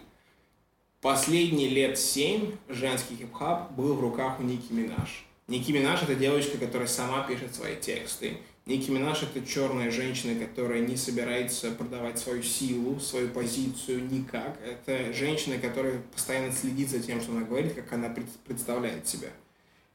последние 1.00 1.70
лет 1.70 1.98
семь 1.98 2.52
женский 2.68 3.16
хип-хап 3.16 3.72
был 3.72 3.94
в 3.94 4.02
руках 4.02 4.40
у 4.40 4.44
Ники 4.44 4.72
Минаж. 4.74 5.26
Ники 5.48 5.72
Минаж 5.72 6.04
это 6.04 6.16
девочка, 6.16 6.58
которая 6.58 6.88
сама 6.88 7.24
пишет 7.26 7.56
свои 7.56 7.78
тексты. 7.78 8.38
Ники 8.66 8.90
Минаж 8.90 9.24
это 9.24 9.46
черная 9.46 9.92
женщина, 9.92 10.44
которая 10.44 10.82
не 10.82 10.98
собирается 10.98 11.72
продавать 11.72 12.20
свою 12.20 12.44
силу, 12.44 13.00
свою 13.00 13.30
позицию 13.30 14.12
никак. 14.12 14.60
Это 14.62 15.14
женщина, 15.14 15.58
которая 15.58 16.02
постоянно 16.14 16.52
следит 16.52 16.90
за 16.90 17.00
тем, 17.00 17.22
что 17.22 17.32
она 17.32 17.42
говорит, 17.42 17.76
как 17.76 17.94
она 17.94 18.10
пред- 18.10 18.40
представляет 18.46 19.08
себя. 19.08 19.30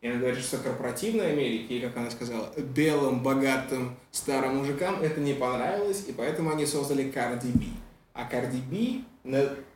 И 0.01 0.09
она 0.09 0.19
говорит, 0.19 0.43
что 0.43 0.57
корпоративной 0.59 1.33
Америке, 1.33 1.81
как 1.81 1.97
она 1.97 2.11
сказала, 2.11 2.51
белым, 2.57 3.23
богатым, 3.23 3.97
старым 4.11 4.57
мужикам 4.59 5.03
это 5.03 5.21
не 5.21 5.35
понравилось, 5.35 6.05
и 6.09 6.13
поэтому 6.13 6.51
они 6.51 6.65
создали 6.65 7.05
Cardi 7.13 7.53
B. 7.53 7.65
А 8.15 8.29
Cardi 8.31 8.63
B 8.71 9.03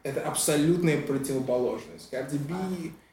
это 0.03 0.23
абсолютная 0.23 1.01
противоположность. 1.03 2.11
Cardi 2.11 2.39
B 2.39 2.55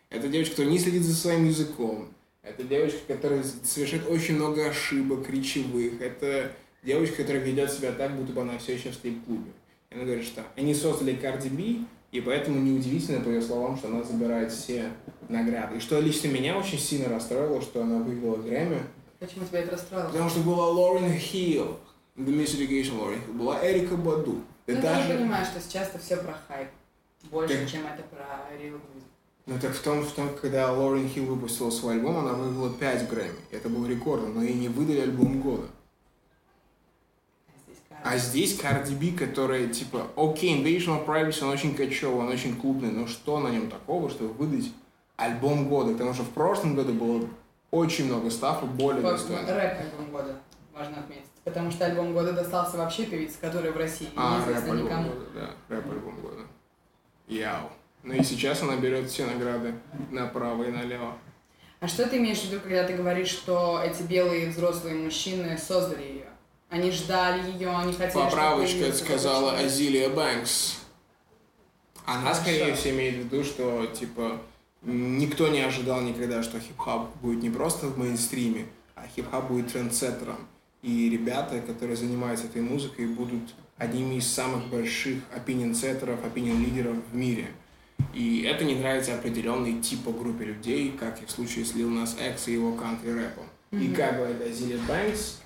это 0.10 0.28
девочка, 0.28 0.52
которая 0.52 0.72
не 0.72 0.80
следит 0.80 1.04
за 1.04 1.14
своим 1.14 1.48
языком. 1.48 2.14
Это 2.44 2.64
девочка, 2.64 3.00
которая 3.08 3.44
совершает 3.64 4.08
очень 4.08 4.36
много 4.36 4.68
ошибок 4.68 5.30
речевых. 5.30 6.02
Это 6.02 6.52
девочка, 6.82 7.18
которая 7.18 7.44
ведет 7.44 7.72
себя 7.72 7.92
так, 7.92 8.16
будто 8.16 8.34
бы 8.34 8.42
она 8.42 8.58
все 8.58 8.74
еще 8.76 8.90
в 8.90 8.96
стрип-клубе. 8.96 9.52
И 9.90 9.96
она 9.96 10.06
говорит, 10.06 10.26
что 10.26 10.44
они 10.56 10.74
создали 10.74 11.14
Cardi 11.14 11.50
B, 11.50 11.86
и 12.12 12.22
поэтому 12.22 12.60
неудивительно, 12.60 13.22
по 13.22 13.30
ее 13.30 13.42
словам, 13.42 13.78
что 13.78 13.88
она 13.88 14.04
забирает 14.04 14.52
все 14.52 14.92
награды. 15.30 15.78
И 15.78 15.80
что 15.80 16.00
лично 16.00 16.28
меня 16.28 16.58
очень 16.58 16.78
сильно 16.80 17.10
расстроило, 17.10 17.62
что 17.62 17.82
она 17.84 18.00
выиграла 18.00 18.38
Грэмми, 18.38 18.82
Почему 19.20 19.46
тебя 19.46 19.60
это 19.60 19.72
расстроило? 19.72 20.08
потому 20.10 20.30
что 20.30 20.40
была 20.42 20.68
Лорен 20.68 21.14
Хилл, 21.14 21.78
The 22.18 22.28
Miss 22.28 22.58
Education 22.58 23.00
Лорен 23.00 23.20
Хилл, 23.26 23.34
была 23.36 23.60
Эрика 23.66 23.96
Баду. 23.96 24.34
Ну, 24.34 24.44
Да 24.68 24.76
ты 24.76 24.82
даже... 24.82 25.08
же 25.14 25.18
понимаешь, 25.20 25.48
что 25.48 25.60
сейчас 25.62 25.90
это 25.90 26.00
все 26.00 26.18
про 26.18 26.36
хайп. 26.48 26.68
Больше, 27.30 27.58
Так- 27.60 27.70
чем 27.70 27.82
это 27.86 28.04
про 28.04 28.26
real 28.58 28.74
music. 28.76 29.04
Ну 29.48 29.60
так 29.60 29.72
в 29.74 29.82
том, 29.82 30.02
в 30.04 30.12
том, 30.12 30.30
когда 30.40 30.72
Лорен 30.72 31.08
Хилл 31.10 31.26
выпустила 31.26 31.70
свой 31.72 31.96
альбом, 31.96 32.18
она 32.18 32.34
выиграла 32.34 32.72
5 32.74 33.10
Грэмми. 33.10 33.40
Это 33.52 33.70
был 33.70 33.86
рекордом, 33.88 34.36
но 34.36 34.44
ей 34.44 34.54
не 34.54 34.70
выдали 34.70 35.00
альбом 35.02 35.42
года. 35.42 35.64
А 38.04 38.18
здесь 38.18 38.60
Cardi 38.60 38.96
B, 38.98 39.18
которая, 39.18 39.68
типа, 39.68 40.08
окей, 40.16 40.58
Invasion 40.58 41.06
of 41.06 41.06
Privacy, 41.06 41.44
он 41.44 41.50
очень 41.50 41.76
кочевый, 41.76 42.26
он 42.26 42.30
очень 42.30 42.56
клубный, 42.56 42.92
но 42.92 43.08
что 43.08 43.40
на 43.40 43.50
нем 43.50 43.70
такого, 43.70 44.10
чтобы 44.10 44.34
выдать 44.34 44.72
альбом 45.18 45.70
года? 45.70 45.94
Потому 45.94 46.14
что 46.14 46.24
в 46.24 46.30
прошлом 46.30 46.76
году 46.76 46.94
было 46.94 47.28
очень 47.70 48.06
много 48.06 48.30
стафов 48.32 48.70
более 48.72 49.02
Вот, 49.02 49.12
достойных. 49.12 49.48
Рэп 49.48 49.80
альбом 49.80 50.12
года, 50.12 50.36
важно 50.74 50.98
отметить. 51.00 51.26
Потому 51.44 51.72
что 51.72 51.86
альбом 51.86 52.14
года 52.14 52.34
достался 52.34 52.78
вообще 52.78 53.06
певице, 53.06 53.36
которая 53.40 53.72
в 53.72 53.78
России 53.78 54.10
А, 54.16 54.38
неизвестна 54.38 54.74
рэп-альбом 54.74 54.86
никому. 54.86 55.10
года, 55.10 55.26
да, 55.36 55.76
рэп-альбом 55.76 56.22
года. 56.22 56.42
Яу. 57.28 57.70
Ну 58.04 58.14
и 58.14 58.24
сейчас 58.24 58.62
она 58.64 58.78
берет 58.78 59.10
все 59.10 59.26
награды 59.26 59.76
направо 60.10 60.64
и 60.64 60.72
налево. 60.72 61.14
А 61.80 61.88
что 61.88 62.08
ты 62.08 62.18
имеешь 62.18 62.40
в 62.42 62.46
виду, 62.52 62.60
когда 62.62 62.84
ты 62.84 62.94
говоришь, 62.94 63.30
что 63.30 63.82
эти 63.84 64.04
белые 64.04 64.50
взрослые 64.50 64.96
мужчины 64.96 65.58
создали 65.58 66.02
ее? 66.04 66.26
Они 66.72 66.90
ждали 66.90 67.52
ее, 67.52 67.70
они 67.70 67.92
хотели, 67.92 68.14
Поправочка 68.14 68.92
сказала. 68.94 69.58
Азилия 69.58 70.08
Бэнкс. 70.10 70.78
Она, 72.06 72.22
Хорошо. 72.22 72.42
скорее 72.42 72.74
всего, 72.76 72.96
имеет 72.96 73.16
в 73.16 73.20
виду, 73.26 73.44
что, 73.44 73.86
типа, 73.88 74.42
никто 74.82 75.50
не 75.50 75.60
ожидал 75.62 76.02
никогда, 76.02 76.42
что 76.42 76.60
хип-хоп 76.60 77.10
будет 77.22 77.44
не 77.44 77.50
просто 77.50 77.88
в 77.88 77.98
мейнстриме, 78.00 78.68
а 78.96 79.04
хип-хоп 79.16 79.50
будет 79.50 79.72
трендсеттером. 79.72 80.48
И 80.82 81.10
ребята, 81.10 81.60
которые 81.60 81.98
занимаются 81.98 82.46
этой 82.48 82.62
музыкой, 82.62 83.06
будут 83.06 83.54
одними 83.78 84.16
из 84.16 84.28
самых 84.28 84.68
больших 84.68 85.18
opinion-setter 85.36 86.08
ов, 86.08 86.24
opinion 86.26 86.59
-лидеров 86.59 86.96
в 87.12 87.16
мире. 87.16 87.48
И 88.14 88.44
это 88.44 88.64
не 88.64 88.76
нравится 88.76 89.14
определенной 89.14 89.82
типа 89.82 90.12
группе 90.12 90.46
людей, 90.46 90.92
как 90.98 91.22
и 91.22 91.26
в 91.26 91.32
случае 91.32 91.66
с 91.66 91.74
Lil 91.74 91.90
Nas 91.90 92.16
X 92.34 92.48
и 92.48 92.54
его 92.54 92.74
кантри-рэпом. 92.74 93.44
И 93.72 93.76
Мгм. 93.76 93.96
как 93.96 94.16
говорит 94.18 94.42
Азилия 94.42 94.80
Бэнкс, 94.88 95.41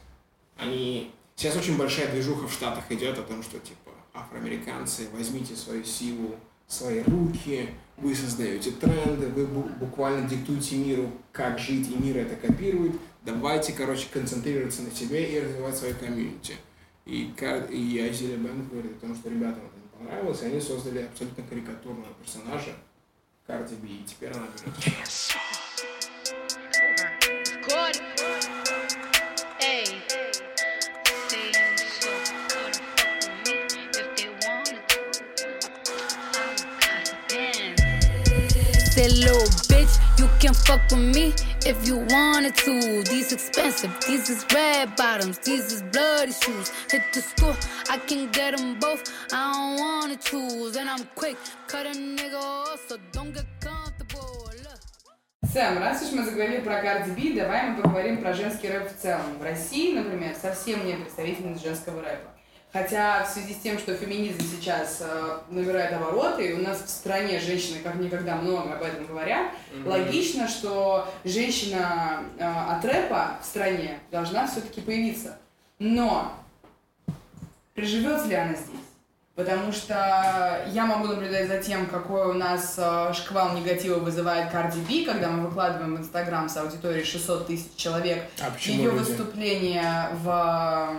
они... 0.57 1.11
Сейчас 1.35 1.55
очень 1.57 1.77
большая 1.77 2.09
движуха 2.11 2.47
в 2.47 2.53
Штатах 2.53 2.89
идет 2.91 3.17
о 3.19 3.23
том, 3.23 3.43
что, 3.43 3.59
типа, 3.59 3.91
афроамериканцы, 4.13 5.09
возьмите 5.11 5.55
свою 5.55 5.83
силу 5.83 6.35
свои 6.67 7.03
руки, 7.03 7.69
вы 7.97 8.15
создаете 8.15 8.71
тренды, 8.71 9.27
вы 9.27 9.43
бу- 9.45 9.69
буквально 9.77 10.27
диктуете 10.27 10.77
миру, 10.77 11.11
как 11.31 11.59
жить, 11.59 11.89
и 11.89 11.95
мир 11.95 12.17
это 12.17 12.35
копирует. 12.35 12.93
Давайте, 13.23 13.73
короче, 13.73 14.07
концентрироваться 14.11 14.81
на 14.81 14.91
себе 14.91 15.31
и 15.31 15.39
развивать 15.39 15.75
свою 15.77 15.95
комьюнити. 15.95 16.55
И, 17.05 17.33
Кар- 17.37 17.65
и 17.69 17.99
Азилия 17.99 18.37
Бэнк 18.37 18.71
говорит 18.71 18.97
о 18.97 18.99
том, 19.01 19.15
что 19.15 19.29
ребятам 19.29 19.63
это 19.65 19.75
не 19.79 19.87
понравилось, 20.07 20.41
и 20.41 20.45
они 20.45 20.59
создали 20.61 21.03
абсолютно 21.03 21.43
карикатурного 21.43 22.13
персонажа 22.23 22.73
Карди 23.45 23.75
Би, 23.75 23.97
и 23.97 24.03
теперь 24.03 24.31
она 24.31 24.47
берет. 24.55 25.35
Say, 38.95 39.10
little 39.10 39.43
bitch, 39.67 39.93
you 40.17 40.29
can 40.39 40.53
fuck 40.53 40.79
with 40.89 41.13
me 41.13 41.34
if 41.65 41.86
you 41.86 41.97
wanted 42.15 42.55
to. 42.55 43.03
These 43.03 43.34
expensive, 43.34 43.91
these 44.08 44.29
is 44.29 44.45
red 44.53 44.95
bottoms, 44.95 45.38
these 45.39 45.69
is 45.73 45.81
bloody 45.91 46.31
shoes. 46.31 46.71
Hit 46.89 47.03
the 47.12 47.21
store, 47.21 47.58
I 47.89 47.97
can 47.97 48.31
get 48.31 48.55
them 48.55 48.79
both. 48.79 49.03
I 49.34 49.51
don't 49.51 49.79
wanna 49.84 50.15
choose, 50.15 50.77
and 50.77 50.89
I'm 50.89 51.03
quick, 51.13 51.36
cut 51.67 51.86
a 51.86 51.89
nigga 51.89 52.39
off, 52.39 52.86
so 52.88 52.95
don't 53.12 53.34
get 53.34 53.45
comfortable. 53.60 54.49
Сэм, 55.51 55.77
раз 55.79 56.01
уж 56.01 56.13
мы 56.13 56.23
заговорили 56.23 56.62
про 56.62 56.81
Cardi 56.81 57.12
B, 57.15 57.36
давай 57.36 57.71
мы 57.71 57.81
поговорим 57.81 58.21
про 58.21 58.34
женский 58.34 58.69
рэп 58.69 58.89
в 58.89 59.01
целом. 59.01 59.38
В 59.39 59.43
России, 59.43 59.93
например, 59.93 60.36
совсем 60.41 60.86
нет 60.86 61.01
представительниц 61.01 61.62
женского 61.62 62.01
рэпа. 62.01 62.34
Хотя 62.75 63.23
в 63.23 63.29
связи 63.29 63.53
с 63.53 63.59
тем, 63.63 63.79
что 63.79 63.95
феминизм 63.95 64.41
сейчас 64.41 64.97
э, 64.99 65.38
набирает 65.49 65.93
обороты, 65.93 66.45
и 66.49 66.53
у 66.55 66.61
нас 66.61 66.83
в 66.83 66.89
стране 66.89 67.39
женщины 67.39 67.79
как 67.81 67.95
никогда 67.95 68.35
много 68.35 68.73
об 68.73 68.83
этом 68.83 69.05
говорят, 69.05 69.53
Мгм. 69.73 69.88
логично, 69.88 70.45
что 70.49 71.07
женщина 71.23 72.25
э, 72.38 72.43
от 72.45 72.83
рэпа 72.83 73.38
в 73.41 73.45
стране 73.45 73.97
должна 74.11 74.45
все-таки 74.45 74.81
появиться. 74.81 75.38
Но 75.79 76.33
приживется 77.75 78.27
ли 78.27 78.35
она 78.35 78.55
здесь? 78.55 78.81
Потому 79.35 79.71
что 79.71 80.65
я 80.73 80.85
могу 80.85 81.07
наблюдать 81.07 81.47
за 81.47 81.59
тем, 81.59 81.85
какой 81.85 82.27
у 82.27 82.33
нас 82.33 82.75
э, 82.77 83.13
шквал 83.13 83.53
негатива 83.57 83.99
вызывает 83.99 84.53
Cardi 84.53 84.81
B, 84.85 85.05
когда 85.09 85.29
мы 85.29 85.47
выкладываем 85.47 85.95
в 85.95 85.99
Инстаграм 86.01 86.49
с 86.49 86.57
аудиторией 86.57 87.05
600 87.05 87.47
тысяч 87.47 87.67
человек 87.77 88.25
А 88.41 88.51
ее 88.67 88.83
люди? 88.91 88.97
выступления 88.97 90.09
в 90.23 90.89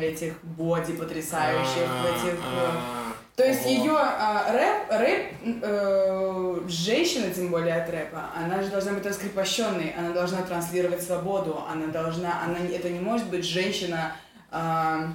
этих 0.00 0.42
боди 0.44 0.92
потрясающих, 0.92 1.86
в 1.86 2.26
этих... 2.26 2.38
э, 2.38 3.12
То 3.36 3.44
есть 3.46 3.66
ее 3.66 3.94
а, 3.96 4.52
рэп, 4.52 4.90
рэп 4.90 5.32
э, 5.62 6.60
женщина, 6.68 7.30
тем 7.30 7.50
более 7.50 7.74
от 7.82 7.90
рэпа, 7.90 8.30
она 8.36 8.62
же 8.62 8.70
должна 8.70 8.92
быть 8.92 9.06
раскрепощенной, 9.06 9.94
она 9.98 10.10
должна 10.10 10.42
транслировать 10.42 11.02
свободу, 11.02 11.62
она 11.70 11.86
должна, 11.86 12.42
она, 12.44 12.58
это 12.58 12.88
не 12.90 13.00
может 13.00 13.28
быть 13.28 13.44
женщина 13.44 14.12
а, 14.50 15.12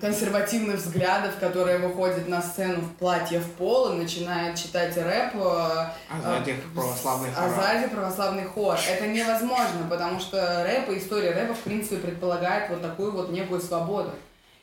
консервативных 0.00 0.76
взглядов, 0.76 1.34
которая 1.38 1.78
выходит 1.78 2.28
на 2.28 2.42
сцену 2.42 2.80
в 2.80 2.94
платье 2.96 3.40
в 3.40 3.50
пол 3.52 3.92
и 3.92 3.98
начинает 3.98 4.56
читать 4.56 4.96
рэп. 4.96 5.34
э, 5.34 5.38
А 5.38 6.20
сзади 6.22 6.50
э, 6.50 6.74
православный 6.74 7.28
а 7.36 7.48
хор. 7.48 7.50
сзади 7.50 7.88
православный 7.88 8.44
хор. 8.44 8.78
Это 8.88 9.06
невозможно, 9.06 9.86
потому 9.88 10.18
что 10.18 10.64
рэп 10.64 10.90
и 10.90 10.98
история 10.98 11.30
рэпа, 11.32 11.54
в 11.54 11.60
принципе, 11.60 11.96
предполагает 11.96 12.70
вот 12.70 12.82
такую 12.82 13.12
вот 13.12 13.30
некую 13.30 13.60
свободу. 13.60 14.10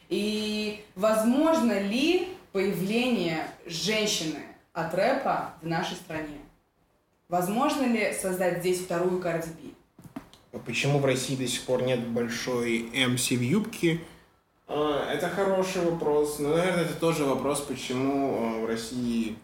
И 0.10 0.84
возможно 0.96 1.80
ли 1.80 2.36
появление 2.52 3.46
женщины 3.66 4.40
от 4.74 4.94
рэпа 4.94 5.54
в 5.62 5.68
нашей 5.68 5.96
стране? 5.96 6.40
Возможно 7.30 7.84
ли 7.84 8.12
создать 8.20 8.60
здесь 8.60 8.80
вторую? 8.82 9.24
А 9.24 10.58
Почему 10.66 10.98
в 10.98 11.06
России 11.06 11.36
до 11.36 11.48
сих 11.48 11.62
пор 11.62 11.84
нет 11.84 12.00
большой 12.08 12.90
МС 13.08 13.30
в 13.30 13.42
юбке? 13.42 14.02
А, 14.70 15.12
Это 15.12 15.28
хороший 15.30 15.82
вопрос. 15.82 16.38
Но, 16.38 16.50
наверное, 16.50 16.86
это 16.86 16.94
тоже 16.94 17.26
вопрос, 17.26 17.62
почему 17.62 18.38
а, 18.38 18.60
в 18.62 18.68
России 18.68 19.36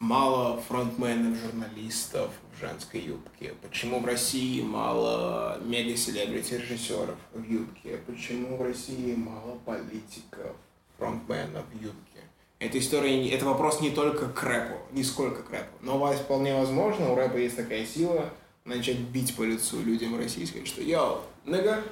мало 0.00 0.60
фронтменов, 0.60 1.38
журналистов 1.38 2.30
в 2.52 2.60
женской 2.60 3.00
юбке? 3.00 3.54
Почему 3.62 4.00
в 4.00 4.04
России 4.04 4.62
мало 4.62 5.58
мега-селебрити 5.64 6.54
режиссеров 6.54 7.16
в 7.32 7.48
юбке? 7.48 8.00
Почему 8.06 8.56
в 8.56 8.62
России 8.62 9.14
мало 9.14 9.56
политиков, 9.64 10.56
фронтменов 10.98 11.64
в 11.72 11.80
юбке? 11.80 12.20
Эта 12.58 12.80
история, 12.80 13.28
это 13.30 13.44
вопрос 13.44 13.80
не 13.80 13.90
только 13.90 14.28
к 14.28 14.42
рэпу, 14.42 14.78
не 14.90 15.04
сколько 15.04 15.44
к 15.44 15.50
рэпу. 15.50 15.76
Но 15.80 16.12
вполне 16.12 16.56
возможно, 16.56 17.12
у 17.12 17.14
рэпа 17.14 17.36
есть 17.36 17.54
такая 17.54 17.86
сила 17.86 18.30
начать 18.64 18.98
бить 18.98 19.36
по 19.36 19.44
лицу 19.44 19.80
людям 19.80 20.16
в 20.16 20.18
России 20.18 20.44
сказать, 20.44 20.66
что 20.66 20.82
«Йоу, 20.82 21.20
nigga, 21.44 21.84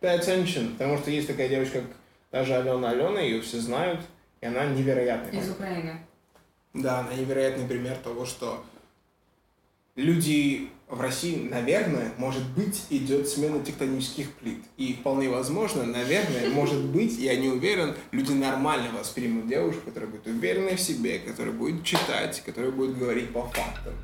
pay 0.00 0.18
attention». 0.18 0.72
Потому 0.72 0.96
что 0.96 1.10
есть 1.10 1.26
такая 1.26 1.50
девочка, 1.50 1.82
как 1.82 1.90
даже 2.32 2.54
Алена 2.54 2.90
Алена, 2.90 3.20
ее 3.20 3.40
все 3.42 3.60
знают, 3.60 4.00
и 4.40 4.46
она 4.46 4.64
невероятная. 4.66 5.40
Из 5.40 5.50
Украины. 5.50 6.00
Да, 6.74 7.00
она 7.00 7.12
невероятный 7.12 7.68
пример 7.68 7.96
того, 7.98 8.24
что 8.24 8.64
люди 9.94 10.70
в 10.88 11.00
России, 11.00 11.48
наверное, 11.48 12.12
может 12.16 12.42
быть, 12.50 12.86
идет 12.90 13.28
смена 13.28 13.62
тектонических 13.62 14.32
плит. 14.32 14.64
И 14.78 14.94
вполне 14.94 15.28
возможно, 15.28 15.84
наверное, 15.84 16.48
может 16.50 16.82
быть, 16.84 17.18
я 17.18 17.36
не 17.36 17.48
уверен, 17.48 17.94
люди 18.10 18.32
нормально 18.32 18.90
воспримут 18.96 19.48
девушку, 19.48 19.82
которая 19.86 20.10
будет 20.10 20.26
уверенной 20.26 20.76
в 20.76 20.80
себе, 20.80 21.18
которая 21.18 21.52
будет 21.52 21.84
читать, 21.84 22.42
которая 22.44 22.72
будет 22.72 22.98
говорить 22.98 23.30
по 23.32 23.46
фактам. 23.46 23.94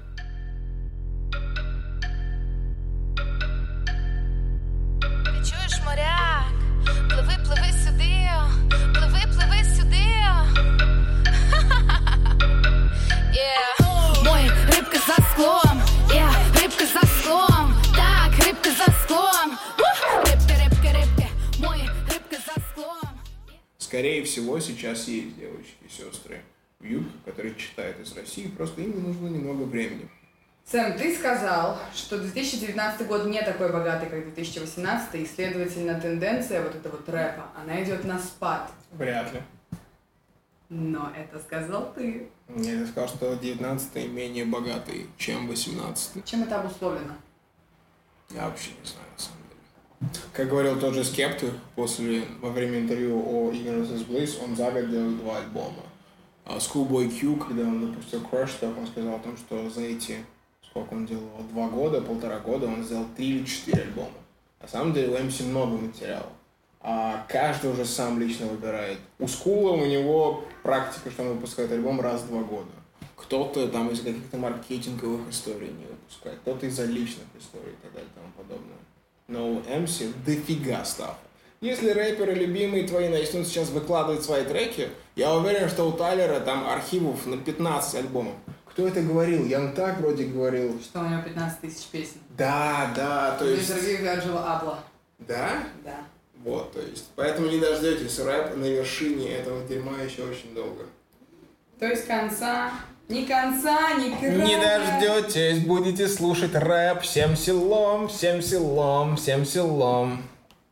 Скорее 23.89 24.23
всего, 24.23 24.61
сейчас 24.61 25.09
есть 25.09 25.35
девочки 25.39 25.79
и 25.81 25.89
сестры 25.89 26.43
в 26.79 26.85
юбке, 26.85 27.11
которые 27.25 27.55
читают 27.55 27.99
из 27.99 28.15
России, 28.15 28.47
просто 28.49 28.83
им 28.83 29.03
нужно 29.03 29.29
немного 29.29 29.63
времени. 29.63 30.07
Сэм, 30.67 30.99
ты 30.99 31.17
сказал, 31.17 31.79
что 31.95 32.19
2019 32.19 33.07
год 33.07 33.25
не 33.25 33.41
такой 33.41 33.73
богатый, 33.73 34.11
как 34.11 34.25
2018, 34.25 35.15
и, 35.15 35.27
следовательно, 35.27 35.99
тенденция 35.99 36.63
вот 36.63 36.75
этого 36.75 36.97
вот 36.97 37.09
рэпа, 37.09 37.45
она 37.57 37.83
идет 37.83 38.05
на 38.05 38.19
спад. 38.19 38.71
Вряд 38.93 39.33
ли. 39.33 39.41
Но 40.69 41.11
это 41.17 41.39
сказал 41.39 41.91
ты. 41.95 42.29
Я 42.55 42.87
сказал, 42.87 43.09
что 43.09 43.35
19 43.37 44.11
менее 44.11 44.45
богатый, 44.45 45.07
чем 45.17 45.49
18 45.49 46.27
Чем 46.27 46.43
это 46.43 46.61
обусловлено? 46.61 47.15
Я 48.29 48.51
вообще 48.51 48.73
не 48.73 48.87
знаю, 48.87 49.09
деле. 49.17 49.38
Как 50.33 50.49
говорил 50.49 50.79
тот 50.79 50.95
же 50.95 51.03
Скептик 51.05 51.53
после, 51.75 52.23
во 52.41 52.51
время 52.51 52.79
интервью 52.79 53.19
о 53.19 53.51
Ignorance 53.51 53.93
is 53.93 54.07
Bliss, 54.07 54.43
он 54.43 54.55
за 54.55 54.71
год 54.71 54.91
делал 54.91 55.11
два 55.13 55.39
альбома. 55.39 55.83
А 56.45 56.59
Schoolboy 56.59 57.11
Q, 57.11 57.37
когда 57.37 57.63
он 57.65 57.89
выпустил 57.89 58.21
Crush 58.21 58.61
Talk, 58.61 58.79
он 58.79 58.87
сказал 58.87 59.17
о 59.17 59.19
том, 59.19 59.37
что 59.37 59.69
за 59.69 59.83
эти, 59.83 60.25
сколько 60.65 60.95
он 60.95 61.07
делал, 61.07 61.29
два 61.53 61.69
года, 61.69 62.01
полтора 62.01 62.39
года, 62.39 62.67
он 62.67 62.85
сделал 62.85 63.07
три 63.17 63.39
или 63.39 63.45
четыре 63.45 63.83
альбома. 63.83 64.11
На 64.61 64.69
самом 64.69 64.93
деле 64.93 65.09
у 65.09 65.17
MC 65.17 65.45
много 65.49 65.77
материала. 65.77 66.33
А 66.81 67.27
каждый 67.29 67.73
уже 67.73 67.85
сам 67.85 68.21
лично 68.21 68.47
выбирает. 68.47 68.99
У 69.19 69.27
Скула 69.27 69.73
у 69.73 69.85
него 69.85 70.45
практика, 70.63 71.11
что 71.11 71.23
он 71.23 71.35
выпускает 71.35 71.73
альбом 71.73 72.01
раз 72.01 72.23
в 72.23 72.29
два 72.29 72.43
года. 72.43 72.71
Кто-то 73.17 73.69
там 73.69 73.91
из 73.91 74.01
каких-то 74.01 74.37
маркетинговых 74.39 75.29
историй 75.29 75.69
не 75.69 75.85
выпускает, 75.87 76.39
кто-то 76.39 76.67
из-за 76.67 76.85
личных 76.85 77.27
историй 77.39 77.73
и 77.73 77.83
так 77.83 77.93
далее 77.93 78.09
и 78.09 78.19
тому 78.19 78.33
подобное. 78.37 78.79
Но 79.29 79.53
у 79.53 79.61
MC 79.61 80.13
дофига 80.25 80.85
стафа. 80.85 81.15
Если 81.61 81.91
рэперы 81.91 82.33
любимые 82.35 82.87
твои 82.87 83.09
начнут 83.09 83.47
сейчас 83.47 83.69
выкладывать 83.71 84.23
свои 84.23 84.45
треки, 84.45 84.89
я 85.17 85.35
уверен, 85.35 85.69
что 85.69 85.85
у 85.85 85.93
Тайлера 85.93 86.41
там 86.41 86.67
архивов 86.69 87.27
на 87.27 87.37
15 87.37 87.97
альбомов. 87.97 88.35
Кто 88.67 88.87
это 88.87 89.03
говорил? 89.03 89.45
Ян 89.45 89.75
так 89.75 90.01
вроде 90.01 90.25
говорил. 90.25 90.81
Что 90.81 91.01
у 91.01 91.09
него 91.09 91.21
15 91.23 91.61
тысяч 91.61 91.87
песен. 91.87 92.21
Да, 92.39 92.93
да, 92.95 93.37
то 93.37 93.45
есть... 93.45 93.69
интервью 93.69 93.99
Вирджила 93.99 94.57
Абла. 94.57 94.79
Да? 95.19 95.65
Да. 95.85 95.97
Вот, 96.45 96.73
то 96.73 96.81
есть. 96.81 97.11
Поэтому 97.17 97.49
не 97.49 97.59
дождетесь 97.59 98.21
рэп 98.21 98.57
на 98.57 98.65
вершине 98.65 99.35
этого 99.35 99.67
дерьма 99.67 100.01
еще 100.01 100.23
очень 100.23 100.55
долго. 100.55 100.87
То 101.81 101.87
есть 101.87 102.07
конца, 102.07 102.73
ни 103.09 103.25
конца, 103.25 103.95
ни 103.95 104.15
края. 104.17 104.45
Не 104.45 104.57
дождетесь, 104.57 105.65
будете 105.65 106.09
слушать 106.09 106.55
рэп 106.55 107.03
всем 107.03 107.37
селом, 107.37 108.09
всем 108.09 108.43
селом, 108.43 109.17
всем 109.17 109.45
селом. 109.45 110.23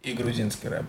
И 0.03 0.13
грузинский 0.13 0.69
рэп. 0.69 0.85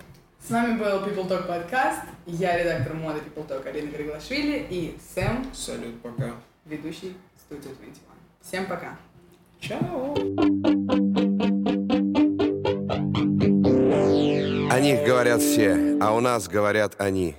С 0.45 0.51
вами 0.51 0.77
был 0.77 1.03
People 1.05 1.27
Talk 1.27 1.47
подкаст. 1.47 2.01
Я 2.25 2.57
редактор 2.57 2.93
моды 2.93 3.19
People 3.19 3.47
Talk 3.47 3.67
Алина 3.67 3.89
Григлашвили 3.91 4.65
и 4.69 4.97
Сэм, 5.15 5.45
Салют, 5.53 6.01
пока. 6.01 6.31
ведущий 6.65 7.15
студии 7.39 7.63
21. 7.63 7.93
Всем 8.41 8.65
пока. 8.65 8.97
Чао. 9.59 10.13
О 14.69 14.79
них 14.79 15.05
говорят 15.05 15.41
все, 15.41 15.97
а 16.01 16.13
у 16.13 16.19
нас 16.19 16.47
говорят 16.47 16.95
они. 16.99 17.35